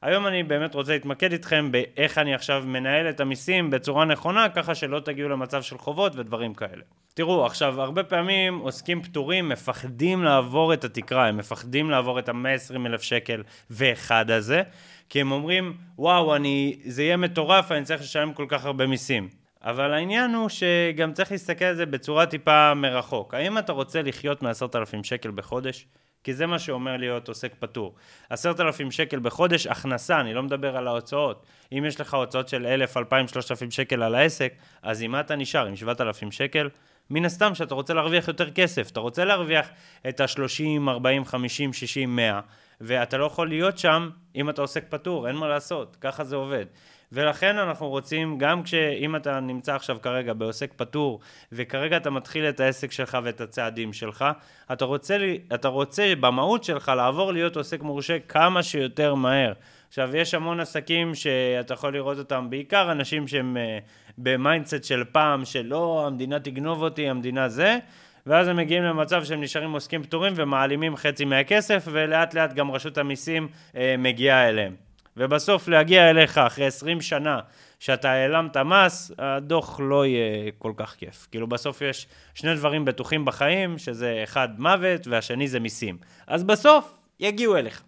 היום 0.02 0.26
אני 0.26 0.42
באמת 0.42 0.74
רוצה 0.74 0.92
להתמקד 0.92 1.32
איתכם 1.32 1.72
באיך 1.72 2.18
אני 2.18 2.34
עכשיו 2.34 2.62
מנהל 2.66 3.08
את 3.08 3.20
המיסים 3.20 3.70
בצורה 3.70 4.04
נכונה, 4.04 4.48
ככה 4.48 4.74
שלא 4.74 5.00
תגיעו 5.00 5.28
למצב 5.28 5.62
של 5.62 5.78
חובות 5.78 6.16
ודברים 6.16 6.54
כאלה. 6.54 6.82
תראו, 7.16 7.46
עכשיו, 7.46 7.80
הרבה 7.82 8.04
פעמים 8.04 8.58
עוסקים 8.58 9.02
פטורים 9.02 9.48
מפחדים 9.48 10.24
לעבור 10.24 10.74
את 10.74 10.84
התקרה, 10.84 11.26
הם 11.26 11.36
מפחדים 11.36 11.90
לעבור 11.90 12.18
את 12.18 12.28
ה-120 12.28 12.86
אלף 12.86 13.02
שקל 13.02 13.42
ואחד 13.70 14.30
הזה, 14.30 14.62
כי 15.08 15.20
הם 15.20 15.32
אומרים, 15.32 15.76
וואו, 15.98 16.36
אני, 16.36 16.78
זה 16.84 17.02
יהיה 17.02 17.16
מטורף, 17.16 17.72
אני 17.72 17.84
צריך 17.84 18.02
לשלם 18.02 18.32
כל 18.32 18.46
כך 18.48 18.64
הרבה 18.64 18.86
מיסים. 18.86 19.28
אבל 19.64 19.92
העניין 19.92 20.34
הוא 20.34 20.48
שגם 20.48 21.12
צריך 21.12 21.32
להסתכל 21.32 21.64
על 21.64 21.74
זה 21.74 21.86
בצורה 21.86 22.26
טיפה 22.26 22.74
מרחוק. 22.74 23.34
האם 23.34 23.58
אתה 23.58 23.72
רוצה 23.72 24.02
לחיות 24.02 24.42
מ-10,000 24.42 25.02
שקל 25.02 25.30
בחודש? 25.30 25.86
כי 26.24 26.34
זה 26.34 26.46
מה 26.46 26.58
שאומר 26.58 26.96
להיות 26.96 27.28
עוסק 27.28 27.54
פטור. 27.58 27.94
עשרת 28.30 28.60
אלפים 28.60 28.90
שקל 28.90 29.18
בחודש, 29.18 29.66
הכנסה, 29.66 30.20
אני 30.20 30.34
לא 30.34 30.42
מדבר 30.42 30.76
על 30.76 30.88
ההוצאות. 30.88 31.46
אם 31.72 31.84
יש 31.86 32.00
לך 32.00 32.14
הוצאות 32.14 32.48
של 32.48 32.66
אלף, 32.66 32.96
אלפיים, 32.96 33.28
שלושת 33.28 33.50
אלפים 33.50 33.70
שקל 33.70 34.02
על 34.02 34.14
העסק, 34.14 34.52
אז 34.82 35.02
עם 35.02 35.10
מה 35.10 35.20
אתה 35.20 35.36
נשאר? 35.36 35.66
עם 35.66 35.76
שבעת 35.76 36.00
אלפים 36.00 36.32
שקל? 36.32 36.68
מן 37.10 37.24
הסתם 37.24 37.54
שאתה 37.54 37.74
רוצה 37.74 37.94
להרוויח 37.94 38.28
יותר 38.28 38.50
כסף, 38.50 38.90
אתה 38.90 39.00
רוצה 39.00 39.24
להרוויח 39.24 39.68
את 40.08 40.20
ה-30, 40.20 40.88
40, 40.88 41.24
50, 41.24 41.72
60, 41.72 42.16
100, 42.16 42.40
ואתה 42.80 43.18
לא 43.18 43.24
יכול 43.24 43.48
להיות 43.48 43.78
שם 43.78 44.10
אם 44.36 44.50
אתה 44.50 44.62
עוסק 44.62 44.84
פטור, 44.88 45.28
אין 45.28 45.36
מה 45.36 45.48
לעשות, 45.48 45.96
ככה 46.00 46.24
זה 46.24 46.36
עובד. 46.36 46.66
ולכן 47.12 47.58
אנחנו 47.58 47.88
רוצים, 47.88 48.38
גם 48.38 48.62
כשאם 48.62 49.16
אתה 49.16 49.40
נמצא 49.40 49.74
עכשיו 49.74 49.96
כרגע 50.02 50.32
בעוסק 50.32 50.72
פטור, 50.76 51.20
וכרגע 51.52 51.96
אתה 51.96 52.10
מתחיל 52.10 52.44
את 52.44 52.60
העסק 52.60 52.92
שלך 52.92 53.18
ואת 53.22 53.40
הצעדים 53.40 53.92
שלך, 53.92 54.24
אתה 54.72 54.84
רוצה, 54.84 55.16
אתה 55.54 55.68
רוצה 55.68 56.12
במהות 56.20 56.64
שלך 56.64 56.92
לעבור 56.96 57.32
להיות 57.32 57.56
עוסק 57.56 57.82
מורשה 57.82 58.18
כמה 58.18 58.62
שיותר 58.62 59.14
מהר. 59.14 59.52
עכשיו, 59.98 60.16
יש 60.16 60.34
המון 60.34 60.60
עסקים 60.60 61.14
שאתה 61.14 61.74
יכול 61.74 61.92
לראות 61.92 62.18
אותם, 62.18 62.46
בעיקר 62.50 62.92
אנשים 62.92 63.28
שהם 63.28 63.56
uh, 63.56 63.84
ב 64.18 64.26
mindset 64.26 64.84
של 64.84 65.04
פעם, 65.12 65.44
שלא, 65.44 66.06
המדינה 66.06 66.40
תגנוב 66.40 66.82
אותי, 66.82 67.08
המדינה 67.08 67.48
זה, 67.48 67.78
ואז 68.26 68.48
הם 68.48 68.56
מגיעים 68.56 68.82
למצב 68.82 69.24
שהם 69.24 69.40
נשארים 69.40 69.72
עוסקים 69.72 70.02
פטורים 70.02 70.32
ומעלימים 70.36 70.96
חצי 70.96 71.24
מהכסף, 71.24 71.88
ולאט 71.92 72.34
לאט 72.34 72.52
גם 72.52 72.70
רשות 72.70 72.98
המיסים 72.98 73.48
uh, 73.72 73.76
מגיעה 73.98 74.48
אליהם. 74.48 74.74
ובסוף 75.16 75.68
להגיע 75.68 76.10
אליך 76.10 76.38
אחרי 76.38 76.66
20 76.66 77.00
שנה 77.00 77.40
שאתה 77.78 78.10
העלמת 78.10 78.56
מס, 78.56 79.10
הדוח 79.18 79.80
לא 79.82 80.06
יהיה 80.06 80.50
כל 80.58 80.72
כך 80.76 80.94
כיף. 80.98 81.26
כאילו 81.30 81.46
בסוף 81.46 81.82
יש 81.82 82.06
שני 82.34 82.54
דברים 82.54 82.84
בטוחים 82.84 83.24
בחיים, 83.24 83.78
שזה 83.78 84.20
אחד 84.24 84.48
מוות 84.58 85.06
והשני 85.06 85.48
זה 85.48 85.60
מיסים. 85.60 85.98
אז 86.26 86.44
בסוף 86.44 86.98
יגיעו 87.20 87.56
אליך. 87.56 87.82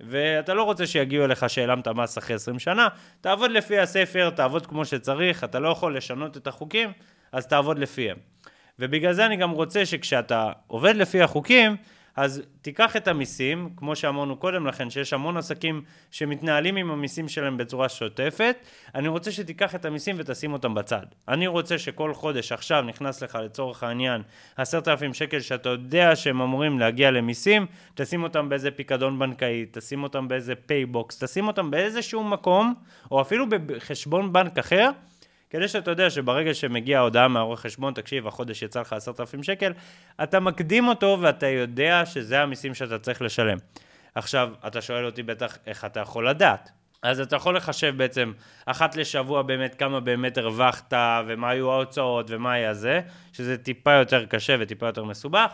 ואתה 0.00 0.54
לא 0.54 0.62
רוצה 0.62 0.86
שיגיעו 0.86 1.24
אליך 1.24 1.50
שהעלמת 1.50 1.88
מס 1.88 2.18
אחרי 2.18 2.36
20 2.36 2.58
שנה, 2.58 2.88
תעבוד 3.20 3.50
לפי 3.50 3.78
הספר, 3.78 4.30
תעבוד 4.30 4.66
כמו 4.66 4.84
שצריך, 4.84 5.44
אתה 5.44 5.58
לא 5.58 5.68
יכול 5.68 5.96
לשנות 5.96 6.36
את 6.36 6.46
החוקים, 6.46 6.92
אז 7.32 7.46
תעבוד 7.46 7.78
לפיהם. 7.78 8.16
ובגלל 8.78 9.12
זה 9.12 9.26
אני 9.26 9.36
גם 9.36 9.50
רוצה 9.50 9.86
שכשאתה 9.86 10.52
עובד 10.66 10.96
לפי 10.96 11.22
החוקים, 11.22 11.76
אז 12.16 12.42
תיקח 12.62 12.96
את 12.96 13.08
המיסים, 13.08 13.70
כמו 13.76 13.96
שאמרנו 13.96 14.36
קודם 14.36 14.66
לכן, 14.66 14.90
שיש 14.90 15.12
המון 15.12 15.36
עסקים 15.36 15.82
שמתנהלים 16.10 16.76
עם 16.76 16.90
המיסים 16.90 17.28
שלהם 17.28 17.56
בצורה 17.56 17.88
שוטפת, 17.88 18.56
אני 18.94 19.08
רוצה 19.08 19.32
שתיקח 19.32 19.74
את 19.74 19.84
המיסים 19.84 20.16
ותשים 20.18 20.52
אותם 20.52 20.74
בצד. 20.74 21.06
אני 21.28 21.46
רוצה 21.46 21.78
שכל 21.78 22.14
חודש 22.14 22.52
עכשיו 22.52 22.82
נכנס 22.82 23.22
לך 23.22 23.38
לצורך 23.44 23.82
העניין 23.82 24.22
עשרת 24.56 24.88
אלפים 24.88 25.14
שקל 25.14 25.40
שאתה 25.40 25.68
יודע 25.68 26.16
שהם 26.16 26.40
אמורים 26.40 26.78
להגיע 26.78 27.10
למיסים, 27.10 27.66
תשים 27.94 28.22
אותם 28.22 28.48
באיזה 28.48 28.70
פיקדון 28.70 29.18
בנקאי, 29.18 29.66
תשים 29.70 30.02
אותם 30.02 30.28
באיזה 30.28 30.54
PayBox, 30.54 31.24
תשים 31.24 31.46
אותם 31.46 31.70
באיזשהו 31.70 32.24
מקום, 32.24 32.74
או 33.10 33.20
אפילו 33.20 33.46
בחשבון 33.48 34.32
בנק 34.32 34.58
אחר, 34.58 34.90
כדי 35.50 35.68
שאתה 35.68 35.90
יודע 35.90 36.10
שברגע 36.10 36.54
שמגיעה 36.54 37.00
ההודעה 37.00 37.28
מהעורך 37.28 37.60
חשבון, 37.60 37.94
תקשיב, 37.94 38.26
החודש 38.26 38.62
יצא 38.62 38.80
לך 38.80 38.92
עשרת 38.92 39.20
אלפים 39.20 39.42
שקל, 39.42 39.72
אתה 40.22 40.40
מקדים 40.40 40.88
אותו 40.88 41.18
ואתה 41.20 41.46
יודע 41.46 42.06
שזה 42.06 42.40
המיסים 42.40 42.74
שאתה 42.74 42.98
צריך 42.98 43.22
לשלם. 43.22 43.58
עכשיו, 44.14 44.50
אתה 44.66 44.80
שואל 44.80 45.06
אותי 45.06 45.22
בטח 45.22 45.58
איך 45.66 45.84
אתה 45.84 46.00
יכול 46.00 46.28
לדעת. 46.28 46.70
אז 47.02 47.20
אתה 47.20 47.36
יכול 47.36 47.56
לחשב 47.56 47.94
בעצם 47.96 48.32
אחת 48.66 48.96
לשבוע 48.96 49.42
באמת 49.42 49.74
כמה 49.74 50.00
באמת 50.00 50.38
הרווחת 50.38 50.92
ומה 51.26 51.50
היו 51.50 51.72
ההוצאות 51.72 52.26
ומה 52.30 52.52
היה 52.52 52.74
זה, 52.74 53.00
שזה 53.32 53.58
טיפה 53.58 53.92
יותר 53.92 54.26
קשה 54.26 54.56
וטיפה 54.60 54.86
יותר 54.86 55.04
מסובך. 55.04 55.52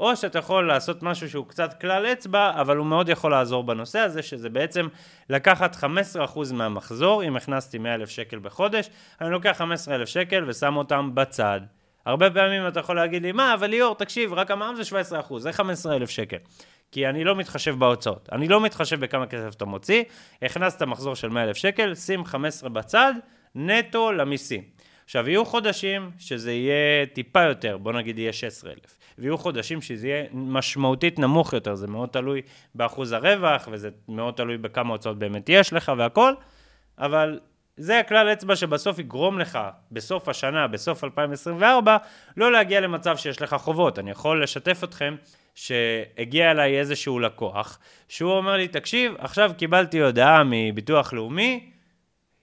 או 0.00 0.16
שאתה 0.16 0.38
יכול 0.38 0.68
לעשות 0.68 1.02
משהו 1.02 1.30
שהוא 1.30 1.46
קצת 1.46 1.80
כלל 1.80 2.06
אצבע, 2.06 2.60
אבל 2.60 2.76
הוא 2.76 2.86
מאוד 2.86 3.08
יכול 3.08 3.30
לעזור 3.30 3.64
בנושא 3.64 3.98
הזה, 3.98 4.22
שזה 4.22 4.48
בעצם 4.48 4.88
לקחת 5.30 5.76
15% 5.76 6.52
מהמחזור, 6.52 7.24
אם 7.24 7.36
הכנסתי 7.36 7.78
100,000 7.78 8.10
שקל 8.10 8.38
בחודש, 8.38 8.90
אני 9.20 9.30
לוקח 9.30 9.56
15,000 9.58 10.08
שקל 10.08 10.44
ושם 10.46 10.76
אותם 10.76 11.10
בצד. 11.14 11.60
הרבה 12.06 12.30
פעמים 12.30 12.68
אתה 12.68 12.80
יכול 12.80 12.96
להגיד 12.96 13.22
לי, 13.22 13.32
מה, 13.32 13.54
אבל 13.54 13.66
ליאור, 13.66 13.94
תקשיב, 13.94 14.32
רק 14.32 14.50
המע"מ 14.50 14.74
זה 14.82 14.96
17%, 15.30 15.38
זה 15.38 15.52
15,000 15.52 16.10
שקל. 16.10 16.36
כי 16.92 17.06
אני 17.06 17.24
לא 17.24 17.36
מתחשב 17.36 17.78
בהוצאות, 17.78 18.28
אני 18.32 18.48
לא 18.48 18.60
מתחשב 18.60 19.00
בכמה 19.00 19.26
כסף 19.26 19.54
אתה 19.54 19.64
מוציא, 19.64 20.04
הכנסת 20.42 20.82
מחזור 20.82 21.14
של 21.14 21.28
100,000 21.28 21.56
שקל, 21.56 21.94
שים 21.94 22.24
15 22.24 22.68
בצד, 22.68 23.12
נטו 23.54 24.12
למיסים. 24.12 24.62
עכשיו, 25.10 25.28
יהיו 25.28 25.44
חודשים 25.44 26.10
שזה 26.18 26.52
יהיה 26.52 27.06
טיפה 27.06 27.42
יותר, 27.42 27.76
בוא 27.78 27.92
נגיד 27.92 28.18
יהיה 28.18 28.32
16,000. 28.32 28.98
ויהיו 29.18 29.38
חודשים 29.38 29.82
שזה 29.82 30.08
יהיה 30.08 30.24
משמעותית 30.32 31.18
נמוך 31.18 31.52
יותר, 31.52 31.74
זה 31.74 31.86
מאוד 31.86 32.08
תלוי 32.08 32.42
באחוז 32.74 33.12
הרווח, 33.12 33.68
וזה 33.72 33.90
מאוד 34.08 34.34
תלוי 34.34 34.58
בכמה 34.58 34.92
הוצאות 34.92 35.18
באמת 35.18 35.48
יש 35.48 35.72
לך 35.72 35.92
והכל, 35.98 36.34
אבל 36.98 37.40
זה 37.76 37.98
הכלל 37.98 38.32
אצבע 38.32 38.56
שבסוף 38.56 38.98
יגרום 38.98 39.38
לך, 39.38 39.58
בסוף 39.92 40.28
השנה, 40.28 40.66
בסוף 40.66 41.04
2024, 41.04 41.96
לא 42.36 42.52
להגיע 42.52 42.80
למצב 42.80 43.16
שיש 43.16 43.42
לך 43.42 43.54
חובות. 43.54 43.98
אני 43.98 44.10
יכול 44.10 44.42
לשתף 44.42 44.84
אתכם 44.84 45.16
שהגיע 45.54 46.50
אליי 46.50 46.78
איזשהו 46.78 47.18
לקוח, 47.18 47.78
שהוא 48.08 48.32
אומר 48.32 48.56
לי, 48.56 48.68
תקשיב, 48.68 49.14
עכשיו 49.18 49.50
קיבלתי 49.56 50.00
הודעה 50.00 50.42
מביטוח 50.44 51.12
לאומי, 51.12 51.70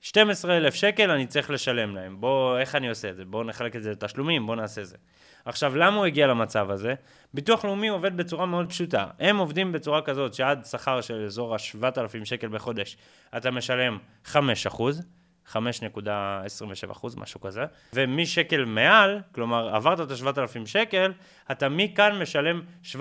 12,000 0.01 0.75
שקל 0.75 1.12
אני 1.12 1.27
צריך 1.27 1.50
לשלם 1.50 1.96
להם. 1.96 2.22
בוא, 2.22 2.60
איך 2.60 2.75
אני 2.75 2.89
עושה 2.89 3.10
את 3.10 3.16
זה? 3.16 3.25
בואו 3.25 3.44
נחלק 3.44 3.75
את 3.75 3.84
זה 3.84 3.92
לתשלומים, 3.92 4.46
בואו 4.46 4.58
נעשה 4.58 4.84
זה. 4.84 4.98
עכשיו, 5.46 5.75
למה 5.75 5.98
הוא 5.98 6.06
הגיע 6.06 6.27
למצב 6.27 6.72
הזה? 6.72 6.94
ביטוח 7.34 7.66
לאומי 7.66 7.88
עובד 7.88 8.18
בצורה 8.18 8.46
מאוד 8.46 8.70
פשוטה. 8.70 9.08
הם 9.20 9.38
עובדים 9.38 9.72
בצורה 9.72 10.01
כזאת 10.01 10.34
שעד 10.34 10.66
שכר 10.66 11.01
של 11.01 11.25
אזור 11.25 11.54
ה-7,000 11.54 12.25
שקל 12.25 12.48
בחודש, 12.48 12.98
אתה 13.38 13.51
משלם 13.51 13.98
5 14.25 14.68
אחוז. 14.68 15.08
5.27 15.54 16.92
אחוז, 16.92 17.16
משהו 17.16 17.42
כזה, 17.42 17.66
ומשקל 17.94 18.66
מעל, 18.66 19.22
כלומר 19.32 19.75
עברת 19.75 20.00
את 20.00 20.12
ה-7,000 20.12 20.66
שקל, 20.66 21.13
אתה 21.51 21.70
מכאן 21.70 22.22
משלם 22.22 22.62
17.87 22.84 22.96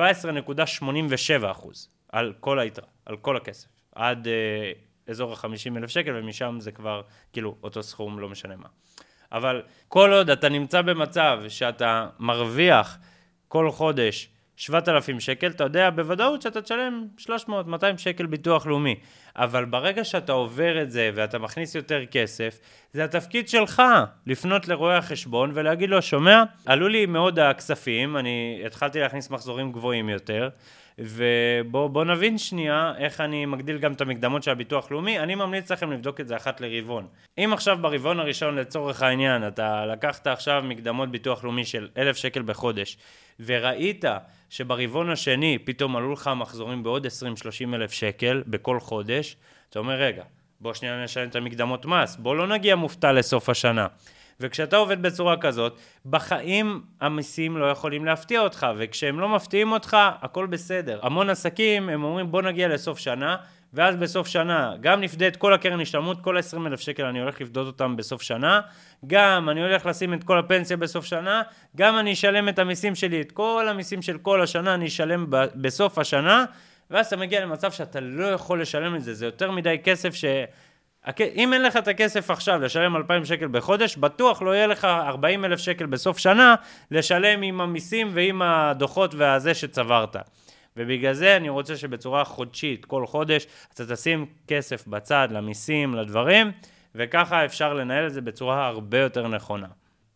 אחוז 1.51 1.89
על 2.13 2.33
כל 2.41 2.59
היתרה, 2.59 2.87
על 3.07 3.17
כל 3.17 3.37
הכסף, 3.37 3.69
עד 3.95 4.29
אה, 4.29 4.73
אזור 5.09 5.33
ה-50 5.33 5.77
אלף 5.77 5.91
שקל, 5.91 6.17
ומשם 6.17 6.57
זה 6.61 6.73
כבר 6.73 7.03
כאילו 7.33 7.57
אותו 7.63 7.83
סכום, 7.83 8.19
לא 8.19 8.29
משנה 8.29 8.57
מה. 8.57 8.69
אבל 9.33 9.63
כל 9.89 10.13
עוד 10.13 10.31
אתה 10.31 10.49
נמצא 10.49 10.83
במצב 10.83 11.41
שאתה 11.49 12.09
מרוויח 12.19 12.99
כל 13.49 13.71
חודש 13.71 14.29
7,000 14.57 15.21
שקל, 15.21 15.47
אתה 15.47 15.65
יודע 15.65 15.91
בוודאות 15.91 16.43
שאתה 16.43 16.63
תשלם 16.63 17.07
300-200 17.19 17.29
שקל 17.97 18.27
ביטוח 18.27 18.67
לאומי. 18.67 19.01
אבל 19.37 19.65
ברגע 19.65 20.05
שאתה 20.05 20.33
עובר 20.33 20.83
את 20.83 20.91
זה 20.91 21.11
ואתה 21.15 21.39
מכניס 21.39 21.75
יותר 21.75 22.07
כסף, 22.11 22.59
זה 22.93 23.05
התפקיד 23.05 23.49
שלך 23.49 23.83
לפנות 24.27 24.69
לרואה 24.69 24.97
החשבון 24.97 25.51
ולהגיד 25.55 25.91
לו, 25.91 26.03
שומע, 26.03 26.43
עלו 26.67 26.89
לי 26.89 27.07
מאוד 27.07 27.39
הכספים, 27.39 28.17
אני 28.17 28.63
התחלתי 28.67 29.01
להכניס 29.01 29.31
מחזורים 29.31 29.73
גבוהים 29.73 30.09
יותר, 30.09 30.49
ובואו 30.99 32.05
נבין 32.05 32.39
שנייה 32.39 32.93
איך 32.99 33.21
אני 33.21 33.47
מגדיל 33.47 33.79
גם 33.79 33.93
את 33.93 34.01
המקדמות 34.01 34.43
של 34.43 34.51
הביטוח 34.51 34.91
לאומי. 34.91 35.19
אני 35.19 35.35
ממליץ 35.35 35.73
לכם 35.73 35.93
לבדוק 35.93 36.21
את 36.21 36.29
זה 36.29 36.37
אחת 36.37 36.61
לרבעון. 36.61 37.07
אם 37.39 37.51
עכשיו 37.53 37.79
ברבעון 37.81 38.21
הראשון 38.21 38.57
לצורך 38.57 39.03
העניין 39.03 39.49
אתה 39.49 39.87
לקחת 39.87 40.27
עכשיו 40.27 40.65
מקדמות 40.67 41.11
ביטוח 41.11 41.45
לאומי 41.45 41.65
של 41.65 41.89
אלף 41.97 42.17
שקל 42.17 42.43
בחודש 42.43 42.97
וראית 43.41 44.05
שברבעון 44.51 45.11
השני 45.11 45.59
פתאום 45.65 45.97
עלו 45.97 46.13
לך 46.13 46.31
מחזורים 46.37 46.83
בעוד 46.83 47.07
20-30 47.07 47.09
אלף 47.75 47.93
שקל 47.93 48.43
בכל 48.47 48.81
חודש, 48.81 49.26
אתה 49.71 49.79
אומר 49.79 49.95
רגע, 49.95 50.23
בוא 50.61 50.75
שנייה 50.75 51.05
נשלם 51.05 51.29
את 51.29 51.37
המקדמות 51.37 51.87
מס, 51.87 52.17
בוא 52.17 52.37
לא 52.37 52.47
נגיע 52.47 52.77
מופתע 52.77 53.13
לסוף 53.13 53.49
השנה. 53.49 53.87
וכשאתה 54.41 54.77
עובד 54.77 55.03
בצורה 55.03 55.37
כזאת, 55.37 55.79
בחיים 56.07 56.83
המיסים 57.01 57.57
לא 57.57 57.67
יכולים 57.67 58.05
להפתיע 58.05 58.41
אותך, 58.41 58.67
וכשהם 58.79 59.21
לא 59.21 59.29
מפתיעים 59.29 59.73
אותך, 59.73 59.97
הכל 60.21 60.47
בסדר. 60.47 60.99
המון 61.03 61.31
עסקים, 61.31 61.89
הם 61.89 62.05
אומרים 62.05 62.31
בוא 62.31 62.43
נגיע 62.43 62.69
לסוף 62.69 62.99
שנה, 62.99 63.37
ואז 63.73 63.97
בסוף 63.97 64.27
שנה, 64.27 64.75
גם 64.81 65.01
נפדה 65.01 65.29
את 65.29 65.37
כל 65.37 65.55
הקרן 65.55 65.81
השתלמות, 65.81 66.21
כל 66.21 66.37
ה-20 66.37 66.67
אלף 66.67 66.81
שקל 66.81 67.05
אני 67.05 67.21
הולך 67.21 67.41
לפדות 67.41 67.67
אותם 67.67 67.97
בסוף 67.97 68.23
שנה, 68.23 68.61
גם 69.07 69.49
אני 69.49 69.63
הולך 69.63 69.87
לשים 69.87 70.15
את 70.15 70.25
כל 70.25 70.39
הפנסיה 70.39 70.77
בסוף 70.77 71.05
שנה, 71.05 71.43
גם 71.77 71.99
אני 71.99 72.13
אשלם 72.13 72.49
את 72.49 72.59
המיסים 72.59 72.95
שלי, 72.95 73.21
את 73.21 73.33
כל 73.33 73.67
המיסים 73.69 74.03
של 74.03 74.19
כל 74.19 74.43
השנה 74.43 74.75
אני 74.75 74.87
אשלם 74.87 75.27
בסוף 75.55 75.99
השנה, 75.99 76.45
ואז 76.91 77.07
אתה 77.07 77.17
מגיע 77.17 77.41
למצב 77.41 77.73
שאתה 77.73 78.01
לא 78.01 78.27
יכול 78.27 78.63
לשלם 78.63 78.97
את 78.97 79.05
זה, 79.05 79.15
זה 79.15 79.25
יותר 79.25 79.51
מדי 79.51 79.77
כסף 79.85 80.15
ש... 80.15 80.25
אם 81.21 81.53
אין 81.53 81.63
לך 81.63 81.77
את 81.77 81.89
הכסף 81.89 82.31
עכשיו 82.31 82.61
לשלם 82.61 82.97
2,000 82.97 83.25
שקל 83.25 83.49
בחודש, 83.49 83.97
בטוח 83.97 84.43
לא 84.43 84.55
יהיה 84.55 84.67
לך 84.67 84.85
40 84.85 85.45
אלף 85.45 85.59
שקל 85.59 85.87
בסוף 85.87 86.19
שנה 86.19 86.55
לשלם 86.91 87.43
עם 87.43 87.61
המיסים 87.61 88.11
ועם 88.15 88.43
הדוחות 88.43 89.15
והזה 89.15 89.55
שצברת. 89.55 90.17
ובגלל 90.77 91.13
זה 91.13 91.37
אני 91.37 91.49
רוצה 91.49 91.77
שבצורה 91.77 92.25
חודשית, 92.25 92.85
כל 92.85 93.07
חודש, 93.07 93.47
אתה 93.75 93.95
תשים 93.95 94.27
כסף 94.49 94.87
בצד 94.87 95.29
למיסים, 95.31 95.95
לדברים, 95.95 96.53
וככה 96.95 97.45
אפשר 97.45 97.75
לנהל 97.75 98.07
את 98.07 98.13
זה 98.13 98.21
בצורה 98.21 98.67
הרבה 98.67 98.99
יותר 98.99 99.29
נכונה. 99.29 99.67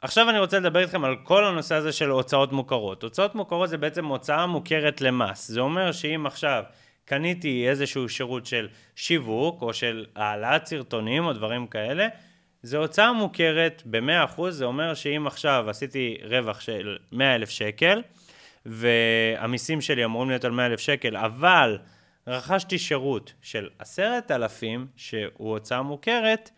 עכשיו 0.03 0.31
אני 0.31 0.39
רוצה 0.39 0.59
לדבר 0.59 0.81
איתכם 0.81 1.05
על 1.05 1.17
כל 1.23 1.45
הנושא 1.45 1.75
הזה 1.75 1.93
של 1.93 2.09
הוצאות 2.09 2.53
מוכרות. 2.53 3.03
הוצאות 3.03 3.35
מוכרות 3.35 3.69
זה 3.69 3.79
בעצם 3.79 4.05
הוצאה 4.05 4.47
מוכרת 4.47 5.01
למס. 5.01 5.49
זה 5.49 5.61
אומר 5.61 5.93
שאם 5.93 6.27
עכשיו 6.27 6.63
קניתי 7.05 7.69
איזשהו 7.69 8.09
שירות 8.09 8.47
של 8.47 8.69
שיווק 8.97 9.63
או 9.63 9.75
של 9.75 10.07
העלאת 10.17 10.67
סרטונים 10.67 11.25
או 11.25 11.33
דברים 11.33 11.67
כאלה, 11.67 12.09
זה 12.63 12.79
הוצאה 12.79 13.13
מוכרת 13.13 13.83
ב-100%, 13.87 14.51
זה 14.51 14.65
אומר 14.65 14.95
שאם 14.95 15.27
עכשיו 15.27 15.71
עשיתי 15.71 16.19
רווח 16.23 16.61
של 16.61 16.97
100,000 17.13 17.51
שקל, 17.51 18.03
והמיסים 18.67 19.81
שלי 19.81 20.05
אמורים 20.05 20.29
להיות 20.29 20.45
על 20.45 20.51
100,000 20.51 20.81
שקל, 20.81 21.17
אבל 21.17 21.79
רכשתי 22.27 22.79
שירות 22.79 23.33
של 23.43 23.69
10,000 23.79 24.87
שהוא 24.97 25.31
הוצאה 25.37 25.83
מוכרת, 25.83 26.51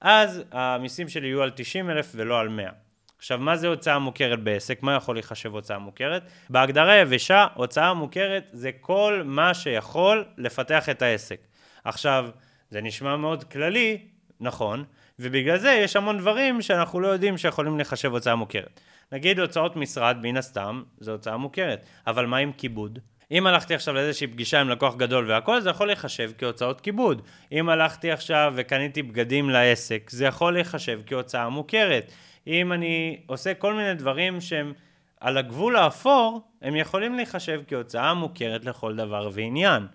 אז 0.00 0.42
המיסים 0.52 1.08
שלי 1.08 1.26
יהיו 1.26 1.42
על 1.42 1.50
90,000 1.50 2.12
ולא 2.14 2.40
על 2.40 2.48
100. 2.48 2.81
עכשיו, 3.22 3.38
מה 3.38 3.56
זה 3.56 3.68
הוצאה 3.68 3.98
מוכרת 3.98 4.40
בעסק? 4.40 4.82
מה 4.82 4.94
יכול 4.94 5.16
להיחשב 5.16 5.52
הוצאה 5.52 5.78
מוכרת? 5.78 6.22
בהגדרה 6.50 6.96
יבשה, 6.96 7.46
הוצאה 7.54 7.94
מוכרת 7.94 8.44
זה 8.52 8.70
כל 8.80 9.22
מה 9.24 9.54
שיכול 9.54 10.24
לפתח 10.38 10.88
את 10.88 11.02
העסק. 11.02 11.40
עכשיו, 11.84 12.28
זה 12.70 12.80
נשמע 12.80 13.16
מאוד 13.16 13.44
כללי, 13.44 13.98
נכון, 14.40 14.84
ובגלל 15.18 15.58
זה 15.58 15.70
יש 15.70 15.96
המון 15.96 16.18
דברים 16.18 16.62
שאנחנו 16.62 17.00
לא 17.00 17.08
יודעים 17.08 17.38
שיכולים 17.38 17.80
לחשב 17.80 18.12
הוצאה 18.12 18.34
מוכרת. 18.34 18.80
נגיד 19.12 19.38
הוצאות 19.38 19.76
משרד, 19.76 20.16
מן 20.22 20.36
הסתם, 20.36 20.82
זו 21.00 21.12
הוצאה 21.12 21.36
מוכרת, 21.36 21.86
אבל 22.06 22.26
מה 22.26 22.36
עם 22.36 22.52
כיבוד? 22.52 22.98
אם 23.30 23.46
הלכתי 23.46 23.74
עכשיו 23.74 23.94
לאיזושהי 23.94 24.26
פגישה 24.26 24.60
עם 24.60 24.68
לקוח 24.68 24.96
גדול 24.96 25.30
והכל, 25.30 25.60
זה 25.60 25.70
יכול 25.70 25.86
להיחשב 25.86 26.30
כהוצאות 26.38 26.80
כיבוד. 26.80 27.22
אם 27.52 27.68
הלכתי 27.68 28.10
עכשיו 28.10 28.52
וקניתי 28.56 29.02
בגדים 29.02 29.50
לעסק, 29.50 30.10
זה 30.10 30.24
יכול 30.24 30.52
להיחשב 30.52 31.00
כהוצאה 31.06 31.48
מוכרת. 31.48 32.12
אם 32.46 32.72
אני 32.72 33.20
עושה 33.26 33.54
כל 33.54 33.74
מיני 33.74 33.94
דברים 33.94 34.40
שהם 34.40 34.72
על 35.20 35.38
הגבול 35.38 35.76
האפור, 35.76 36.40
הם 36.62 36.76
יכולים 36.76 37.16
להיחשב 37.16 37.60
כהוצאה 37.68 38.14
מוכרת 38.14 38.64
לכל 38.64 38.96
דבר 38.96 39.30
ועניין. 39.32 39.86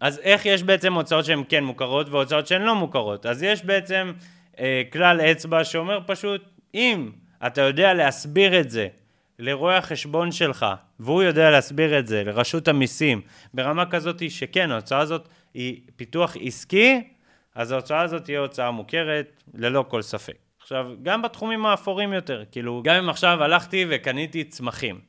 אז 0.00 0.18
איך 0.18 0.46
יש 0.46 0.62
בעצם 0.62 0.94
הוצאות 0.94 1.24
שהן 1.24 1.42
כן 1.48 1.64
מוכרות 1.64 2.08
והוצאות 2.08 2.46
שהן 2.46 2.62
לא 2.62 2.74
מוכרות? 2.74 3.26
אז 3.26 3.42
יש 3.42 3.64
בעצם 3.64 4.12
אה, 4.58 4.82
כלל 4.92 5.20
אצבע 5.20 5.64
שאומר 5.64 6.00
פשוט, 6.06 6.44
אם 6.74 7.10
אתה 7.46 7.60
יודע 7.60 7.94
להסביר 7.94 8.60
את 8.60 8.70
זה 8.70 8.88
לרואה 9.38 9.76
החשבון 9.76 10.32
שלך, 10.32 10.66
והוא 11.00 11.22
יודע 11.22 11.50
להסביר 11.50 11.98
את 11.98 12.06
זה 12.06 12.24
לרשות 12.24 12.68
המיסים, 12.68 13.20
ברמה 13.54 13.86
כזאת 13.86 14.30
שכן, 14.30 14.70
ההוצאה 14.70 14.98
הזאת 14.98 15.28
היא 15.54 15.80
פיתוח 15.96 16.36
עסקי, 16.40 17.08
אז 17.54 17.72
ההוצאה 17.72 18.00
הזאת 18.00 18.24
תהיה 18.24 18.40
הוצאה 18.40 18.70
מוכרת, 18.70 19.42
ללא 19.54 19.84
כל 19.88 20.02
ספק. 20.02 20.45
עכשיו, 20.66 20.90
גם 21.02 21.22
בתחומים 21.22 21.66
האפורים 21.66 22.12
יותר, 22.12 22.44
כאילו, 22.50 22.82
גם 22.84 22.94
אם 22.94 23.08
עכשיו 23.08 23.42
הלכתי 23.42 23.86
וקניתי 23.88 24.44
צמחים. 24.44 25.00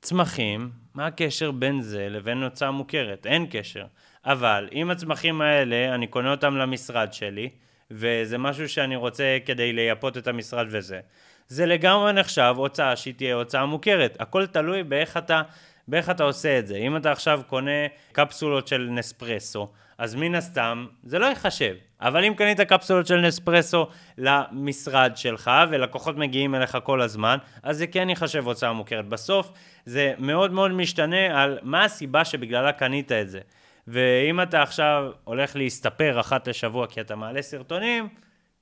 צמחים, 0.00 0.70
מה 0.94 1.06
הקשר 1.06 1.50
בין 1.50 1.80
זה 1.80 2.08
לבין 2.08 2.42
הוצאה 2.42 2.70
מוכרת? 2.70 3.26
אין 3.26 3.46
קשר. 3.50 3.84
אבל 4.24 4.68
אם 4.72 4.90
הצמחים 4.90 5.40
האלה, 5.40 5.94
אני 5.94 6.06
קונה 6.06 6.30
אותם 6.30 6.56
למשרד 6.56 7.12
שלי, 7.12 7.48
וזה 7.90 8.38
משהו 8.38 8.68
שאני 8.68 8.96
רוצה 8.96 9.38
כדי 9.44 9.72
לייפות 9.72 10.16
את 10.16 10.26
המשרד 10.26 10.66
וזה, 10.70 11.00
זה 11.48 11.66
לגמרי 11.66 12.12
נחשב 12.12 12.54
הוצאה 12.56 12.96
שהיא 12.96 13.14
תהיה 13.14 13.34
הוצאה 13.34 13.66
מוכרת. 13.66 14.16
הכל 14.20 14.46
תלוי 14.46 14.82
באיך 14.82 15.16
אתה, 15.16 15.42
באיך 15.90 16.10
אתה 16.10 16.24
עושה 16.24 16.58
את 16.58 16.66
זה. 16.66 16.76
אם 16.76 16.96
אתה 16.96 17.12
עכשיו 17.12 17.40
קונה 17.46 17.86
קפסולות 18.12 18.68
של 18.68 18.88
נספרסו, 18.90 19.68
אז 19.98 20.14
מן 20.14 20.34
הסתם 20.34 20.86
זה 21.04 21.18
לא 21.18 21.26
ייחשב. 21.26 21.74
אבל 22.00 22.24
אם 22.24 22.34
קנית 22.34 22.60
קפסולות 22.60 23.06
של 23.06 23.20
נספרסו 23.20 23.86
למשרד 24.18 25.12
שלך, 25.16 25.50
ולקוחות 25.70 26.16
מגיעים 26.16 26.54
אליך 26.54 26.78
כל 26.84 27.00
הזמן, 27.00 27.38
אז 27.62 27.78
זה 27.78 27.86
כן 27.86 28.08
ייחשב 28.10 28.46
הוצאה 28.46 28.72
מוכרת. 28.72 29.08
בסוף 29.08 29.52
זה 29.86 30.14
מאוד 30.18 30.52
מאוד 30.52 30.70
משתנה 30.70 31.42
על 31.42 31.58
מה 31.62 31.84
הסיבה 31.84 32.24
שבגללה 32.24 32.72
קנית 32.72 33.12
את 33.12 33.30
זה. 33.30 33.40
ואם 33.88 34.42
אתה 34.42 34.62
עכשיו 34.62 35.10
הולך 35.24 35.56
להסתפר 35.56 36.20
אחת 36.20 36.48
לשבוע 36.48 36.86
כי 36.86 37.00
אתה 37.00 37.16
מעלה 37.16 37.42
סרטונים, 37.42 38.08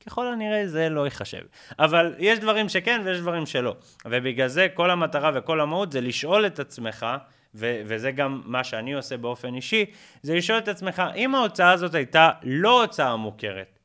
ככל 0.08 0.26
הנראה 0.26 0.66
זה 0.66 0.88
לא 0.88 1.04
ייחשב. 1.04 1.42
אבל 1.78 2.14
יש 2.18 2.38
דברים 2.38 2.68
שכן 2.68 3.00
ויש 3.04 3.18
דברים 3.18 3.46
שלא. 3.46 3.76
ובגלל 4.04 4.48
זה 4.48 4.66
כל 4.74 4.90
המטרה 4.90 5.30
וכל 5.34 5.60
המהות 5.60 5.92
זה 5.92 6.00
לשאול 6.00 6.46
את 6.46 6.58
עצמך, 6.58 7.06
ו- 7.54 7.80
וזה 7.86 8.10
גם 8.10 8.42
מה 8.44 8.64
שאני 8.64 8.92
עושה 8.94 9.16
באופן 9.16 9.54
אישי, 9.54 9.84
זה 10.22 10.34
לשאול 10.34 10.58
את 10.58 10.68
עצמך, 10.68 11.02
אם 11.16 11.34
ההוצאה 11.34 11.70
הזאת 11.70 11.94
הייתה 11.94 12.30
לא 12.42 12.82
הוצאה 12.82 13.16
מוכרת, 13.16 13.78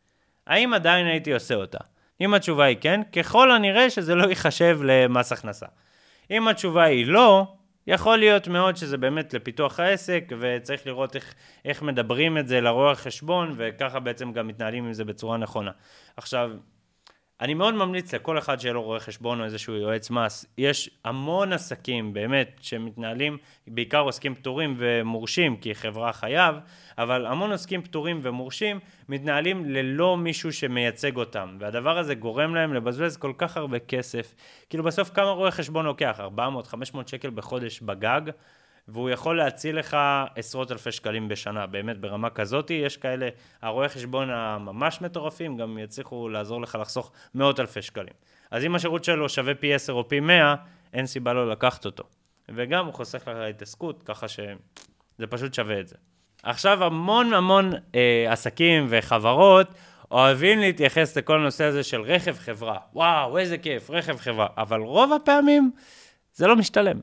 האם 0.47 0.73
עדיין 0.73 1.07
הייתי 1.07 1.33
עושה 1.33 1.55
אותה? 1.55 1.79
אם 2.21 2.33
התשובה 2.33 2.63
היא 2.63 2.77
כן, 2.81 3.01
ככל 3.15 3.51
הנראה 3.51 3.89
שזה 3.89 4.15
לא 4.15 4.29
ייחשב 4.29 4.79
למס 4.83 5.31
הכנסה. 5.31 5.65
אם 6.31 6.47
התשובה 6.47 6.83
היא 6.83 7.07
לא, 7.07 7.53
יכול 7.87 8.17
להיות 8.17 8.47
מאוד 8.47 8.77
שזה 8.77 8.97
באמת 8.97 9.33
לפיתוח 9.33 9.79
העסק, 9.79 10.31
וצריך 10.39 10.87
לראות 10.87 11.15
איך, 11.15 11.33
איך 11.65 11.81
מדברים 11.81 12.37
את 12.37 12.47
זה 12.47 12.61
לרואה 12.61 12.95
חשבון, 12.95 13.53
וככה 13.57 13.99
בעצם 13.99 14.31
גם 14.31 14.47
מתנהלים 14.47 14.85
עם 14.85 14.93
זה 14.93 15.05
בצורה 15.05 15.37
נכונה. 15.37 15.71
עכשיו, 16.17 16.51
אני 17.43 17.53
מאוד 17.53 17.73
ממליץ 17.73 18.13
לכל 18.13 18.37
אחד 18.37 18.59
שיהיה 18.59 18.73
לו 18.73 18.81
רואה 18.81 18.99
חשבון 18.99 19.39
או 19.39 19.45
איזשהו 19.45 19.75
יועץ 19.75 20.09
מס. 20.09 20.45
יש 20.57 20.89
המון 21.05 21.53
עסקים 21.53 22.13
באמת 22.13 22.59
שמתנהלים, 22.61 23.37
בעיקר 23.67 23.99
עוסקים 23.99 24.35
פטורים 24.35 24.75
ומורשים, 24.77 25.57
כי 25.57 25.75
חברה 25.75 26.13
חייב, 26.13 26.55
אבל 26.97 27.25
המון 27.25 27.51
עוסקים 27.51 27.81
פטורים 27.81 28.19
ומורשים 28.23 28.79
מתנהלים 29.09 29.65
ללא 29.65 30.17
מישהו 30.17 30.53
שמייצג 30.53 31.17
אותם, 31.17 31.57
והדבר 31.59 31.97
הזה 31.97 32.15
גורם 32.15 32.55
להם 32.55 32.73
לבזבז 32.73 33.17
כל 33.17 33.33
כך 33.37 33.57
הרבה 33.57 33.79
כסף. 33.79 34.35
כאילו 34.69 34.83
בסוף 34.83 35.09
כמה 35.09 35.29
רואה 35.29 35.51
חשבון 35.51 35.85
לוקח? 35.85 36.21
400-500 36.93 36.97
שקל 37.05 37.29
בחודש 37.29 37.81
בגג? 37.81 38.21
והוא 38.87 39.09
יכול 39.09 39.37
להציל 39.37 39.79
לך 39.79 39.97
עשרות 40.35 40.71
אלפי 40.71 40.91
שקלים 40.91 41.27
בשנה, 41.27 41.65
באמת 41.65 41.97
ברמה 41.97 42.29
כזאת, 42.29 42.71
יש 42.71 42.97
כאלה, 42.97 43.29
הרואי 43.61 43.89
חשבון 43.89 44.29
הממש 44.29 45.01
מטורפים, 45.01 45.57
גם 45.57 45.77
יצליחו 45.77 46.29
לעזור 46.29 46.61
לך 46.61 46.77
לחסוך 46.81 47.11
מאות 47.35 47.59
אלפי 47.59 47.81
שקלים. 47.81 48.13
אז 48.51 48.65
אם 48.65 48.75
השירות 48.75 49.03
שלו 49.03 49.29
שווה 49.29 49.55
פי 49.55 49.73
10 49.73 49.93
או 49.93 50.07
פי 50.07 50.19
100, 50.19 50.55
אין 50.93 51.05
סיבה 51.05 51.33
לא 51.33 51.51
לקחת 51.51 51.85
אותו. 51.85 52.03
וגם 52.49 52.85
הוא 52.85 52.93
חוסך 52.93 53.27
לך 53.27 53.37
התעסקות, 53.49 54.03
ככה 54.03 54.27
שזה 54.27 55.27
פשוט 55.29 55.53
שווה 55.53 55.79
את 55.79 55.87
זה. 55.87 55.95
עכשיו 56.43 56.83
המון 56.83 57.33
המון 57.33 57.71
אה, 57.95 58.25
עסקים 58.29 58.85
וחברות 58.89 59.73
אוהבים 60.11 60.59
להתייחס 60.59 61.17
לכל 61.17 61.39
הנושא 61.39 61.63
הזה 61.63 61.83
של 61.83 62.01
רכב 62.01 62.37
חברה. 62.37 62.77
וואו, 62.93 63.37
איזה 63.37 63.57
כיף, 63.57 63.89
רכב 63.89 64.17
חברה. 64.17 64.47
אבל 64.57 64.79
רוב 64.79 65.13
הפעמים... 65.13 65.71
זה 66.35 66.47
לא 66.47 66.55
משתלם. 66.55 66.99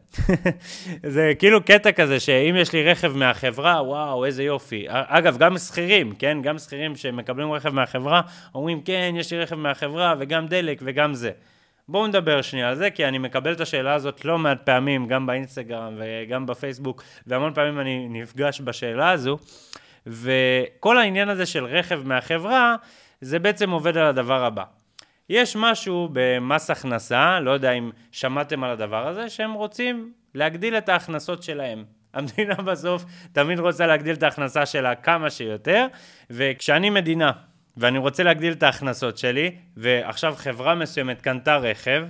זה 1.14 1.32
כאילו 1.38 1.64
קטע 1.64 1.92
כזה, 1.92 2.20
שאם 2.20 2.54
יש 2.58 2.72
לי 2.72 2.82
רכב 2.84 3.16
מהחברה, 3.16 3.82
וואו, 3.82 4.24
איזה 4.24 4.42
יופי. 4.42 4.84
אגב, 4.88 5.38
גם 5.38 5.58
שכירים, 5.58 6.14
כן? 6.14 6.38
גם 6.42 6.58
שכירים 6.58 6.96
שמקבלים 6.96 7.52
רכב 7.52 7.74
מהחברה, 7.74 8.20
אומרים, 8.54 8.80
כן, 8.82 9.14
יש 9.16 9.32
לי 9.32 9.38
רכב 9.38 9.56
מהחברה, 9.56 10.14
וגם 10.18 10.46
דלק, 10.46 10.80
וגם 10.82 11.14
זה. 11.14 11.30
בואו 11.88 12.06
נדבר 12.06 12.42
שנייה 12.42 12.68
על 12.68 12.74
זה, 12.74 12.90
כי 12.90 13.04
אני 13.04 13.18
מקבל 13.18 13.52
את 13.52 13.60
השאלה 13.60 13.94
הזאת 13.94 14.24
לא 14.24 14.38
מעט 14.38 14.58
פעמים, 14.64 15.06
גם 15.06 15.26
באינסטגרם 15.26 15.98
וגם 15.98 16.46
בפייסבוק, 16.46 17.02
והמון 17.26 17.54
פעמים 17.54 17.80
אני 17.80 18.06
נפגש 18.08 18.60
בשאלה 18.60 19.10
הזו. 19.10 19.38
וכל 20.06 20.98
העניין 20.98 21.28
הזה 21.28 21.46
של 21.46 21.64
רכב 21.64 22.00
מהחברה, 22.04 22.76
זה 23.20 23.38
בעצם 23.38 23.70
עובד 23.70 23.96
על 23.96 24.06
הדבר 24.06 24.44
הבא. 24.44 24.64
יש 25.30 25.56
משהו 25.56 26.08
במס 26.12 26.70
הכנסה, 26.70 27.40
לא 27.40 27.50
יודע 27.50 27.72
אם 27.72 27.90
שמעתם 28.12 28.64
על 28.64 28.70
הדבר 28.70 29.08
הזה, 29.08 29.28
שהם 29.28 29.52
רוצים 29.52 30.12
להגדיל 30.34 30.78
את 30.78 30.88
ההכנסות 30.88 31.42
שלהם. 31.42 31.84
המדינה 32.14 32.54
בסוף 32.54 33.04
תמיד 33.32 33.58
רוצה 33.58 33.86
להגדיל 33.86 34.14
את 34.14 34.22
ההכנסה 34.22 34.66
שלה 34.66 34.94
כמה 34.94 35.30
שיותר, 35.30 35.86
וכשאני 36.30 36.90
מדינה 36.90 37.32
ואני 37.76 37.98
רוצה 37.98 38.22
להגדיל 38.22 38.52
את 38.52 38.62
ההכנסות 38.62 39.18
שלי, 39.18 39.56
ועכשיו 39.76 40.34
חברה 40.36 40.74
מסוימת 40.74 41.22
קנתה 41.22 41.56
רכב, 41.56 42.02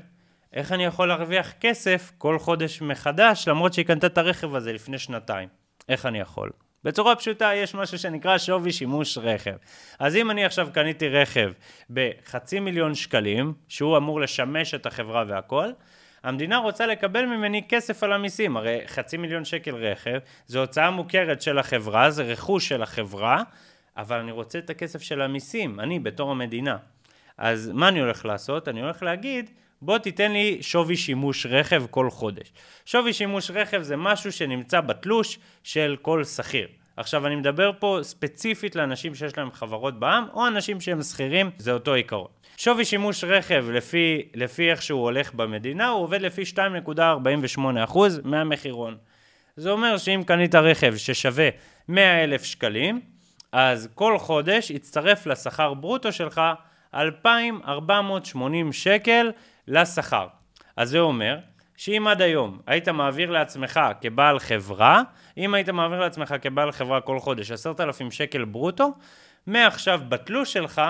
איך 0.53 0.73
אני 0.73 0.85
יכול 0.85 1.09
להרוויח 1.09 1.53
כסף 1.61 2.13
כל 2.19 2.39
חודש 2.39 2.83
מחדש, 2.83 3.49
למרות 3.49 3.73
שהיא 3.73 3.87
קנתה 3.87 4.07
את 4.07 4.19
הרכב 4.19 4.55
הזה 4.55 4.73
לפני 4.73 4.99
שנתיים? 4.99 5.49
איך 5.89 6.07
אני 6.07 6.21
יכול? 6.21 6.51
בצורה 6.85 7.17
פשוטה 7.17 7.55
יש 7.55 7.75
משהו 7.75 7.99
שנקרא 7.99 8.39
שווי 8.39 8.73
שימוש 8.73 9.19
רכב. 9.19 9.57
אז 9.99 10.17
אם 10.17 10.31
אני 10.31 10.45
עכשיו 10.45 10.69
קניתי 10.73 11.09
רכב 11.09 11.53
בחצי 11.91 12.61
מיליון 12.61 12.95
שקלים, 12.95 13.55
שהוא 13.69 13.97
אמור 13.97 14.21
לשמש 14.21 14.75
את 14.75 14.87
החברה 14.87 15.25
והכל, 15.29 15.71
המדינה 16.23 16.59
רוצה 16.59 16.87
לקבל 16.87 17.27
ממני 17.27 17.63
כסף 17.69 18.03
על 18.03 18.13
המיסים, 18.13 18.57
הרי 18.57 18.81
חצי 18.87 19.17
מיליון 19.17 19.45
שקל 19.45 19.75
רכב, 19.75 20.19
זו 20.47 20.61
הוצאה 20.61 20.91
מוכרת 20.91 21.43
של 21.43 21.59
החברה, 21.59 22.11
זה 22.11 22.23
רכוש 22.23 22.69
של 22.69 22.83
החברה, 22.83 23.43
אבל 23.97 24.19
אני 24.19 24.33
רוצה 24.33 24.59
את 24.59 24.71
הכסף 24.71 25.03
של 25.03 25.21
המיסים, 25.21 25.81
אני 25.81 25.99
בתור 25.99 26.31
המדינה. 26.31 26.77
אז 27.39 27.71
מה 27.75 27.89
אני 27.89 28.01
הולך 28.01 28.25
לעשות? 28.25 28.69
אני 28.69 28.81
הולך 28.83 29.03
להגיד, 29.03 29.51
בוא 29.83 29.99
תיתן 29.99 30.33
לי 30.33 30.59
שווי 30.61 30.97
שימוש 30.97 31.47
רכב 31.47 31.85
כל 31.91 32.11
חודש. 32.11 32.53
שווי 32.87 33.13
שימוש 33.13 33.51
רכב 33.51 33.83
זה 33.83 33.97
משהו 33.97 34.33
שנמצא 34.33 34.81
בתלוש 34.81 35.39
של 35.63 35.97
כל 36.03 36.25
שכיר. 36.25 36.69
עכשיו 36.97 37.27
אני 37.27 37.37
מדבר 37.37 37.71
פה 37.79 37.99
ספציפית 38.03 38.77
לאנשים 38.77 39.15
שיש 39.15 39.39
להם 39.39 39.51
חברות 39.53 39.99
בעם, 39.99 40.25
או 40.33 40.47
אנשים 40.47 40.81
שהם 40.81 41.03
שכירים, 41.03 41.51
זה 41.59 41.73
אותו 41.73 41.95
עיקרון. 41.95 42.27
שווי 42.57 42.85
שימוש 42.85 43.25
רכב 43.25 43.65
לפי, 43.73 44.23
לפי 44.35 44.71
איך 44.71 44.83
שהוא 44.83 45.03
הולך 45.03 45.35
במדינה, 45.35 45.89
הוא 45.89 46.03
עובד 46.03 46.21
לפי 46.21 46.43
2.48% 46.55 47.99
מהמחירון. 48.25 48.97
זה 49.57 49.71
אומר 49.71 49.99
שאם 49.99 50.23
קנית 50.27 50.55
רכב 50.55 50.97
ששווה 50.97 51.49
100 51.89 52.25
אלף 52.25 52.45
שקלים, 52.45 53.01
אז 53.53 53.89
כל 53.95 54.19
חודש 54.19 54.71
יצטרף 54.71 55.27
לשכר 55.27 55.75
ברוטו 55.75 56.13
שלך 56.13 56.41
2,480 56.95 58.73
שקל 58.73 59.31
לשכר. 59.69 60.27
אז 60.77 60.91
זה 60.91 60.99
אומר 60.99 61.39
שאם 61.77 62.07
עד 62.09 62.23
היום 62.23 62.61
היית 62.67 62.89
מעביר 62.89 63.31
לעצמך 63.31 63.81
כבעל 64.01 64.39
חברה, 64.39 65.03
אם 65.37 65.55
היית 65.55 65.69
מעביר 65.69 66.01
לעצמך 66.01 66.35
כבעל 66.43 66.73
חברה 66.73 67.01
כל 67.01 67.19
חודש 67.19 67.51
10,000 67.51 68.11
שקל 68.11 68.45
ברוטו, 68.45 68.95
מעכשיו 69.47 70.01
בתלוש 70.09 70.53
שלך 70.53 70.83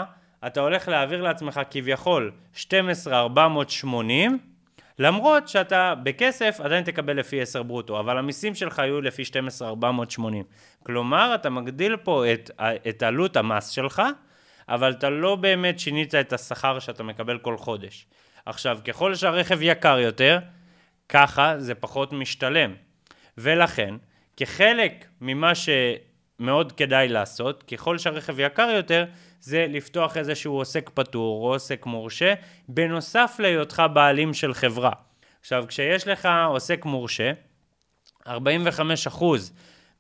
אתה 0.47 0.61
הולך 0.61 0.89
להעביר 0.89 1.23
לעצמך 1.23 1.61
כביכול 1.71 2.33
12,480, 2.53 4.39
למרות 4.99 5.49
שאתה 5.49 5.95
בכסף 6.03 6.61
עדיין 6.61 6.85
תקבל 6.85 7.17
לפי 7.17 7.41
10 7.41 7.63
ברוטו, 7.63 8.01
אבל 8.01 8.19
המיסים 8.19 8.55
שלך 8.55 8.79
יהיו 8.79 9.01
לפי 9.01 9.25
12,480. 9.25 10.45
כלומר, 10.83 11.35
אתה 11.35 11.51
מגדיל 11.51 11.97
פה 11.97 12.33
את, 12.33 12.51
את 12.89 13.03
עלות 13.03 13.37
המס 13.37 13.69
שלך, 13.69 14.03
אבל 14.69 14.91
אתה 14.91 15.11
לא 15.11 15.37
באמת 15.37 15.79
שינית 15.79 16.15
את 16.15 16.33
השכר 16.33 16.79
שאתה 16.79 17.03
מקבל 17.03 17.39
כל 17.39 17.57
חודש. 17.57 18.07
עכשיו, 18.47 18.79
ככל 18.87 19.15
שהרכב 19.15 19.63
יקר 19.63 19.99
יותר, 19.99 20.39
ככה 21.09 21.55
זה 21.59 21.75
פחות 21.75 22.13
משתלם. 22.13 22.75
ולכן, 23.39 23.95
כחלק 24.37 25.05
ממה 25.21 25.53
שמאוד 25.55 26.73
כדאי 26.73 27.09
לעשות, 27.09 27.63
ככל 27.63 27.99
שהרכב 27.99 28.41
יקר 28.41 28.71
יותר, 28.77 29.05
זה 29.41 29.67
לפתוח 29.69 30.17
איזשהו 30.17 30.55
עוסק 30.55 30.91
פטור 30.95 31.45
או 31.45 31.53
עוסק 31.53 31.87
מורשה, 31.87 32.35
בנוסף 32.69 33.37
להיותך 33.39 33.83
בעלים 33.93 34.35
של 34.35 34.55
חברה. 34.55 34.93
עכשיו, 35.41 35.65
כשיש 35.69 36.09
לך 36.09 36.29
עוסק 36.49 36.85
מורשה, 36.85 37.33
45% 38.27 38.31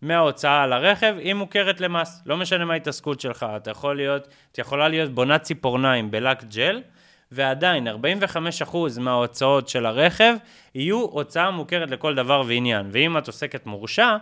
מההוצאה 0.02 0.62
על 0.62 0.72
הרכב 0.72 1.14
היא 1.18 1.34
מוכרת 1.34 1.80
למס. 1.80 2.22
לא 2.26 2.36
משנה 2.36 2.64
מה 2.64 2.72
ההתעסקות 2.72 3.20
שלך, 3.20 3.46
אתה 3.56 3.70
יכול 3.70 3.96
להיות, 3.96 4.28
את 4.52 4.58
יכולה 4.58 4.88
להיות 4.88 5.14
בונת 5.14 5.42
ציפורניים 5.42 6.10
בלק 6.10 6.44
ג'ל, 6.44 6.82
ועדיין 7.32 7.88
45% 7.88 8.76
מההוצאות 9.00 9.68
של 9.68 9.86
הרכב 9.86 10.34
יהיו 10.74 11.00
הוצאה 11.00 11.50
מוכרת 11.50 11.90
לכל 11.90 12.14
דבר 12.14 12.42
ועניין. 12.46 12.88
ואם 12.92 13.18
את 13.18 13.26
עוסקת 13.26 13.66
מורשה, 13.66 14.16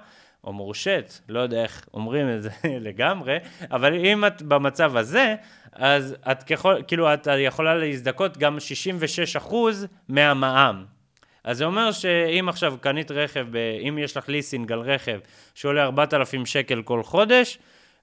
או 0.44 0.53
מורשת, 0.53 1.12
לא 1.29 1.40
יודע 1.40 1.62
איך 1.62 1.88
אומרים 1.94 2.31
את 2.31 2.42
זה 2.42 2.51
לגמרי, 2.87 3.37
אבל 3.71 3.94
אם 3.94 4.25
את 4.25 4.42
במצב 4.42 4.97
הזה, 4.97 5.35
אז 5.73 6.16
את 6.31 6.42
ככל, 6.42 6.75
כאילו, 6.87 7.14
את 7.14 7.29
יכולה 7.38 7.75
להזדכות 7.75 8.38
גם 8.38 8.59
66% 9.49 9.55
מהמע"מ. 10.09 10.85
אז 11.44 11.59
זה 11.59 11.64
אומר 11.64 11.92
שאם 11.92 12.49
עכשיו 12.49 12.75
קנית 12.81 13.11
רכב, 13.11 13.47
אם 13.88 13.99
יש 13.99 14.16
לך 14.16 14.29
ליסינג 14.29 14.73
על 14.73 14.81
רכב 14.81 15.18
שעולה 15.55 15.85
4,000 15.85 16.47
שקל 16.47 16.83
כל 16.83 17.03
חודש, 17.03 17.59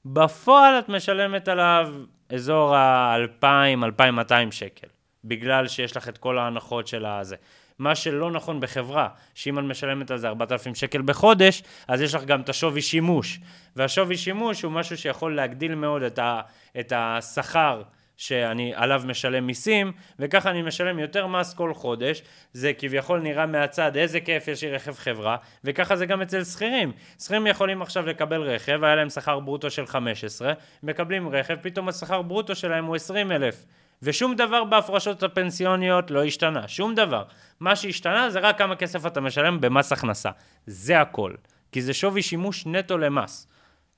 בפועל 0.06 0.80
את 0.80 0.90
משלמת 0.90 1.48
עליו 1.48 1.94
אזור 2.30 2.76
ה-2,000-2,200 2.76 4.52
שקל, 4.52 4.88
בגלל 5.26 5.68
שיש 5.68 5.98
לך 5.98 6.10
את 6.10 6.18
כל 6.18 6.38
ההנחות 6.38 6.88
של 6.88 7.06
הזה. 7.06 7.36
מה 7.80 7.96
שלא 7.96 8.32
נכון 8.32 8.60
בחברה, 8.60 9.08
שאם 9.36 9.60
את 9.60 9.64
משלמת 9.64 10.12
על 10.12 10.18
זה 10.18 10.28
4,000 10.28 10.76
שקל 10.76 11.02
בחודש, 11.02 11.64
אז 11.88 12.02
יש 12.02 12.16
לך 12.16 12.24
גם 12.24 12.42
את 12.42 12.50
השווי 12.50 12.82
שימוש. 12.82 13.40
והשווי 13.76 14.18
שימוש 14.18 14.62
הוא 14.62 14.72
משהו 14.72 14.98
שיכול 14.98 15.36
להגדיל 15.36 15.76
מאוד 15.76 16.04
את, 16.04 16.20
ה, 16.20 16.42
את 16.80 16.94
השכר 16.96 17.82
שאני 18.18 18.74
עליו 18.76 19.02
משלם 19.06 19.48
מיסים, 19.48 19.92
וככה 20.20 20.50
אני 20.50 20.62
משלם 20.62 21.00
יותר 21.00 21.28
מס 21.28 21.54
כל 21.54 21.74
חודש. 21.74 22.22
זה 22.54 22.74
כביכול 22.78 23.20
נראה 23.20 23.46
מהצד, 23.46 23.98
איזה 23.98 24.20
כיף 24.20 24.48
יש 24.48 24.64
לי 24.64 24.72
רכב 24.72 24.94
חברה, 24.94 25.38
וככה 25.64 25.96
זה 25.96 26.06
גם 26.06 26.22
אצל 26.22 26.44
שכירים. 26.44 26.92
שכירים 27.20 27.48
יכולים 27.48 27.82
עכשיו 27.82 28.06
לקבל 28.06 28.42
רכב, 28.42 28.84
היה 28.84 28.96
להם 28.96 29.10
שכר 29.10 29.40
ברוטו 29.40 29.70
של 29.70 29.86
15, 29.86 30.54
מקבלים 30.84 31.30
רכב, 31.30 31.56
פתאום 31.62 31.90
השכר 31.90 32.22
ברוטו 32.22 32.56
שלהם 32.56 32.86
הוא 32.86 32.96
20 32.96 33.32
אלף. 33.32 33.66
ושום 34.02 34.36
דבר 34.36 34.64
בהפרשות 34.64 35.24
הפנסיוניות 35.24 36.12
לא 36.12 36.24
השתנה, 36.24 36.68
שום 36.68 36.96
דבר. 36.96 37.24
מה 37.60 37.76
שהשתנה 37.76 38.30
זה 38.30 38.40
רק 38.40 38.58
כמה 38.58 38.76
כסף 38.76 39.06
אתה 39.06 39.22
משלם 39.22 39.62
במס 39.62 39.92
הכנסה. 39.92 40.30
זה 40.68 41.02
הכל. 41.02 41.34
כי 41.72 41.82
זה 41.82 41.94
שווי 41.94 42.22
שימוש 42.22 42.66
נטו 42.66 42.98
למס. 42.98 43.48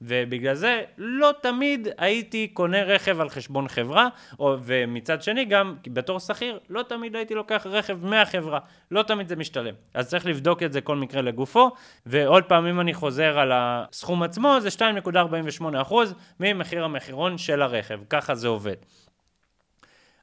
ובגלל 0.02 0.56
זה 0.56 0.84
לא 0.98 1.32
תמיד 1.42 1.88
הייתי 1.98 2.48
קונה 2.48 2.84
רכב 2.84 3.22
על 3.22 3.30
חשבון 3.30 3.68
חברה, 3.68 4.08
או, 4.40 4.58
ומצד 4.64 5.24
שני 5.24 5.46
גם 5.46 5.76
בתור 5.88 6.20
שכיר, 6.20 6.60
לא 6.70 6.84
תמיד 6.84 7.16
הייתי 7.16 7.36
לוקח 7.36 7.68
רכב 7.70 8.06
מהחברה, 8.06 8.60
לא 8.92 9.04
תמיד 9.04 9.28
זה 9.28 9.36
משתלם. 9.36 9.74
אז 9.94 10.10
צריך 10.10 10.26
לבדוק 10.26 10.64
את 10.64 10.74
זה 10.74 10.82
כל 10.82 10.96
מקרה 10.96 11.22
לגופו, 11.22 11.72
ועוד 12.06 12.44
פעם 12.44 12.66
אם 12.66 12.80
אני 12.80 12.94
חוזר 12.94 13.40
על 13.40 13.52
הסכום 13.54 14.24
עצמו, 14.24 14.58
זה 14.62 14.70
2.48% 14.70 15.94
ממחיר 16.40 16.84
המחירון 16.84 17.38
של 17.38 17.62
הרכב, 17.62 18.00
ככה 18.10 18.36
זה 18.36 18.48
עובד. 18.48 18.76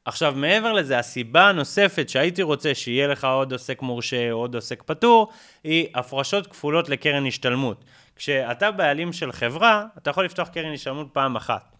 עכשיו, 0.05 0.35
מעבר 0.37 0.73
לזה, 0.73 0.99
הסיבה 0.99 1.49
הנוספת 1.49 2.09
שהייתי 2.09 2.43
רוצה 2.43 2.75
שיהיה 2.75 3.07
לך 3.07 3.25
עוד 3.25 3.53
עוסק 3.53 3.83
מורשה 3.83 4.33
או 4.33 4.38
עוד 4.38 4.55
עוסק 4.55 4.83
פטור, 4.83 5.29
היא 5.64 5.87
הפרשות 5.95 6.47
כפולות 6.47 6.88
לקרן 6.88 7.27
השתלמות. 7.27 7.85
כשאתה 8.17 8.71
בעלים 8.71 9.12
של 9.12 9.33
חברה, 9.33 9.87
אתה 9.99 10.11
יכול 10.11 10.25
לפתוח 10.25 10.49
קרן 10.49 10.73
השתלמות 10.73 11.07
פעם 11.12 11.37
אחת. 11.37 11.77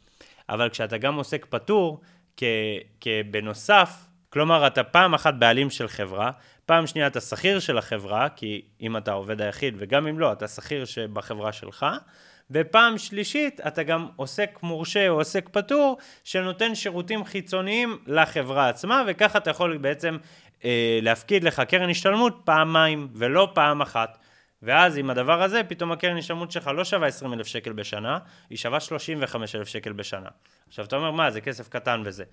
אבל 0.48 0.68
כשאתה 0.68 0.98
גם 0.98 1.14
עוסק 1.14 1.46
פטור, 1.50 2.00
כבנוסף, 3.00 3.90
כלומר, 4.30 4.66
אתה 4.66 4.84
פעם 4.84 5.14
אחת 5.14 5.34
בעלים 5.34 5.70
של 5.70 5.88
חברה, 5.88 6.30
פעם 6.66 6.87
שנייה 6.87 7.06
אתה 7.06 7.20
שכיר 7.20 7.60
של 7.60 7.78
החברה, 7.78 8.28
כי 8.28 8.62
אם 8.80 8.96
אתה 8.96 9.12
עובד 9.12 9.40
היחיד, 9.40 9.74
וגם 9.78 10.06
אם 10.06 10.18
לא, 10.18 10.32
אתה 10.32 10.48
שכיר 10.48 10.84
בחברה 11.12 11.52
שלך, 11.52 11.87
ופעם 12.50 12.98
שלישית, 12.98 13.61
אתה 13.66 13.83
גם 13.83 14.07
עוסק 14.16 14.59
מורשה 14.62 15.09
או 15.09 15.14
עוסק 15.14 15.48
פטור, 15.52 15.98
שנותן 16.24 16.74
שירותים 16.74 17.24
חיצוניים 17.24 17.98
לחברה 18.07 18.68
עצמה, 18.68 19.04
וככה 19.07 19.38
אתה 19.38 19.50
יכול 19.50 19.76
בעצם 19.76 20.16
אה, 20.64 20.98
להפקיד 21.02 21.44
לך 21.44 21.62
קרן 21.68 21.90
השתלמות 21.90 22.40
פעמיים, 22.44 23.09
ולא 23.14 23.48
פעם 23.54 23.83
אחת. 23.83 24.18
ואז 24.64 24.98
עם 24.98 25.11
הדבר 25.11 25.42
הזה, 25.42 25.62
פתאום 25.68 25.92
הקרן 25.92 26.16
השתלמות 26.16 26.50
שלך 26.50 26.70
לא 26.74 26.85
שווה 26.85 27.09
20 27.09 27.33
אלף 27.33 27.46
שקל 27.46 27.72
בשנה, 27.72 28.18
היא 28.50 28.59
שווה 28.59 28.81
35 28.81 29.55
אלף 29.55 29.68
שקל 29.68 29.92
בשנה. 29.92 30.29
עכשיו 30.68 30.85
אתה 30.85 30.96
אומר, 30.96 31.11
מה, 31.11 31.31
זה 31.31 31.40
כסף 31.40 31.68
קטן 31.68 32.03
וזה. 32.05 32.24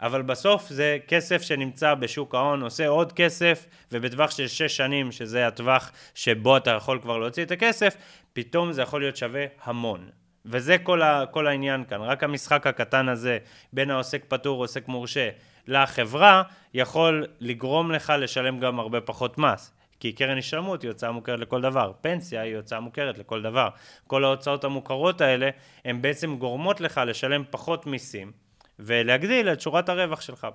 אבל 0.00 0.22
בסוף 0.22 0.68
זה 0.68 0.98
כסף 1.08 1.42
שנמצא 1.42 1.94
בשוק 1.94 2.34
ההון, 2.34 2.62
עושה 2.62 2.88
עוד 2.88 3.12
כסף, 3.12 3.66
ובטווח 3.92 4.30
של 4.30 4.48
6 4.48 4.76
שנים, 4.76 5.12
שזה 5.12 5.46
הטווח 5.46 5.92
שבו 6.14 6.56
אתה 6.56 6.70
יכול 6.70 6.98
כבר 7.02 7.18
להוציא 7.18 7.44
את 7.44 7.50
הכסף, 7.50 7.96
פתאום 8.32 8.72
זה 8.72 8.82
יכול 8.82 9.00
להיות 9.00 9.16
שווה 9.16 9.44
המון. 9.64 10.08
וזה 10.46 10.78
כל, 10.78 11.02
ה, 11.02 11.24
כל 11.30 11.46
העניין 11.46 11.84
כאן, 11.84 12.00
רק 12.00 12.24
המשחק 12.24 12.66
הקטן 12.66 13.08
הזה 13.08 13.38
בין 13.72 13.90
העוסק 13.90 14.24
פטור, 14.28 14.62
עוסק 14.62 14.88
מורשה, 14.88 15.28
לחברה, 15.66 16.42
יכול 16.74 17.26
לגרום 17.40 17.92
לך 17.92 18.12
לשלם 18.18 18.60
גם 18.60 18.80
הרבה 18.80 19.00
פחות 19.00 19.38
מס. 19.38 19.72
כי 20.00 20.12
קרן 20.12 20.38
השתלמות 20.38 20.82
היא 20.82 20.90
הוצאה 20.90 21.12
מוכרת 21.12 21.38
לכל 21.38 21.60
דבר, 21.60 21.92
פנסיה 22.00 22.42
היא 22.42 22.56
הוצאה 22.56 22.80
מוכרת 22.80 23.18
לכל 23.18 23.42
דבר. 23.42 23.68
כל 24.06 24.24
ההוצאות 24.24 24.64
המוכרות 24.64 25.20
האלה, 25.20 25.50
הן 25.84 26.02
בעצם 26.02 26.36
גורמות 26.36 26.80
לך 26.80 27.00
לשלם 27.06 27.42
פחות 27.50 27.86
מיסים, 27.86 28.32
ולהגדיל 28.78 29.48
את 29.48 29.60
שורת 29.60 29.88
הרווח 29.88 30.20
שלך 30.20 30.46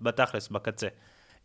בתכלס, 0.00 0.48
בקצה. 0.48 0.88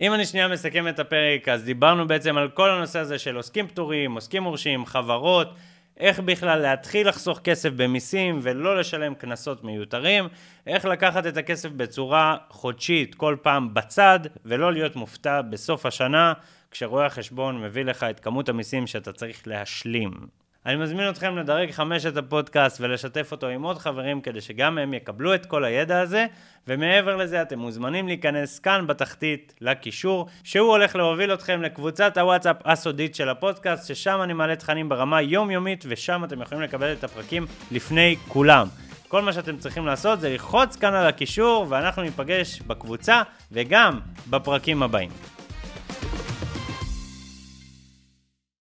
אם 0.02 0.14
אני 0.14 0.26
שנייה 0.26 0.48
מסכם 0.48 0.88
את 0.88 1.00
הפרק, 1.00 1.50
אז 1.50 1.64
דיברנו 1.64 2.08
בעצם 2.08 2.38
על 2.38 2.50
כל 2.50 2.70
הנושא 2.70 3.00
הזה 3.00 3.20
של 3.20 3.36
עוסקים 3.36 3.68
פטורים, 3.68 4.16
עוסקים 4.16 4.44
מורשים, 4.44 4.86
חברות, 4.86 5.48
איך 6.02 6.20
בכלל 6.20 6.60
להתחיל 6.60 7.08
לחסוך 7.08 7.40
כסף 7.40 7.70
במיסים 7.76 8.40
ולא 8.42 8.80
לשלם 8.80 9.16
קנסות 9.16 9.64
מיותרים, 9.64 10.28
איך 10.68 10.86
לקחת 10.86 11.28
את 11.28 11.38
הכסף 11.38 11.70
בצורה 11.70 12.38
חודשית 12.50 13.16
כל 13.16 13.38
פעם 13.42 13.74
בצד 13.74 14.20
ולא 14.46 14.74
להיות 14.74 14.96
מופתע 14.96 15.42
בסוף 15.42 15.86
השנה 15.86 16.34
כשרואה 16.72 17.06
החשבון 17.06 17.62
מביא 17.62 17.86
לך 17.86 18.04
את 18.04 18.20
כמות 18.20 18.50
המיסים 18.50 18.88
שאתה 18.88 19.14
צריך 19.14 19.48
להשלים. 19.48 20.12
אני 20.66 20.76
מזמין 20.76 21.10
אתכם 21.10 21.38
לדרג 21.38 21.72
חמש 21.72 22.06
את 22.06 22.18
הפודקאסט 22.18 22.82
ולשתף 22.82 23.32
אותו 23.32 23.48
עם 23.48 23.64
עוד 23.64 23.78
חברים 23.78 24.22
כדי 24.22 24.42
שגם 24.42 24.78
הם 24.78 24.94
יקבלו 24.94 25.36
את 25.36 25.46
כל 25.46 25.64
הידע 25.64 26.00
הזה, 26.00 26.26
ומעבר 26.68 27.16
לזה 27.16 27.42
אתם 27.42 27.60
מוזמנים 27.60 28.08
להיכנס 28.08 28.60
כאן 28.60 28.88
בתחתית 28.88 29.54
לקישור, 29.62 30.28
שהוא 30.44 30.70
הולך 30.70 30.96
להוביל 30.96 31.34
אתכם 31.34 31.62
לקבוצת 31.62 32.18
הוואטסאפ 32.18 32.56
הסודית 32.66 33.16
של 33.16 33.30
הפודקאסט, 33.30 33.88
ששם 33.88 34.20
אני 34.24 34.34
מעלה 34.34 34.56
תכנים 34.56 34.90
ברמה 34.90 35.22
יומיומית, 35.22 35.86
ושם 35.88 36.24
אתם 36.24 36.42
יכולים 36.42 36.64
לקבל 36.64 36.94
את 36.94 37.04
הפרקים 37.04 37.46
לפני 37.72 38.16
כולם. 38.28 38.68
כל 39.08 39.22
מה 39.22 39.34
שאתם 39.34 39.58
צריכים 39.58 39.86
לעשות 39.86 40.20
זה 40.20 40.30
ללחוץ 40.30 40.76
כאן 40.76 40.94
על 40.94 41.08
הקישור, 41.08 41.66
ואנחנו 41.70 42.02
ניפגש 42.02 42.62
בקבוצה 42.62 43.22
וגם 43.52 44.00
בפרקים 44.30 44.84
הבאים. 44.84 45.10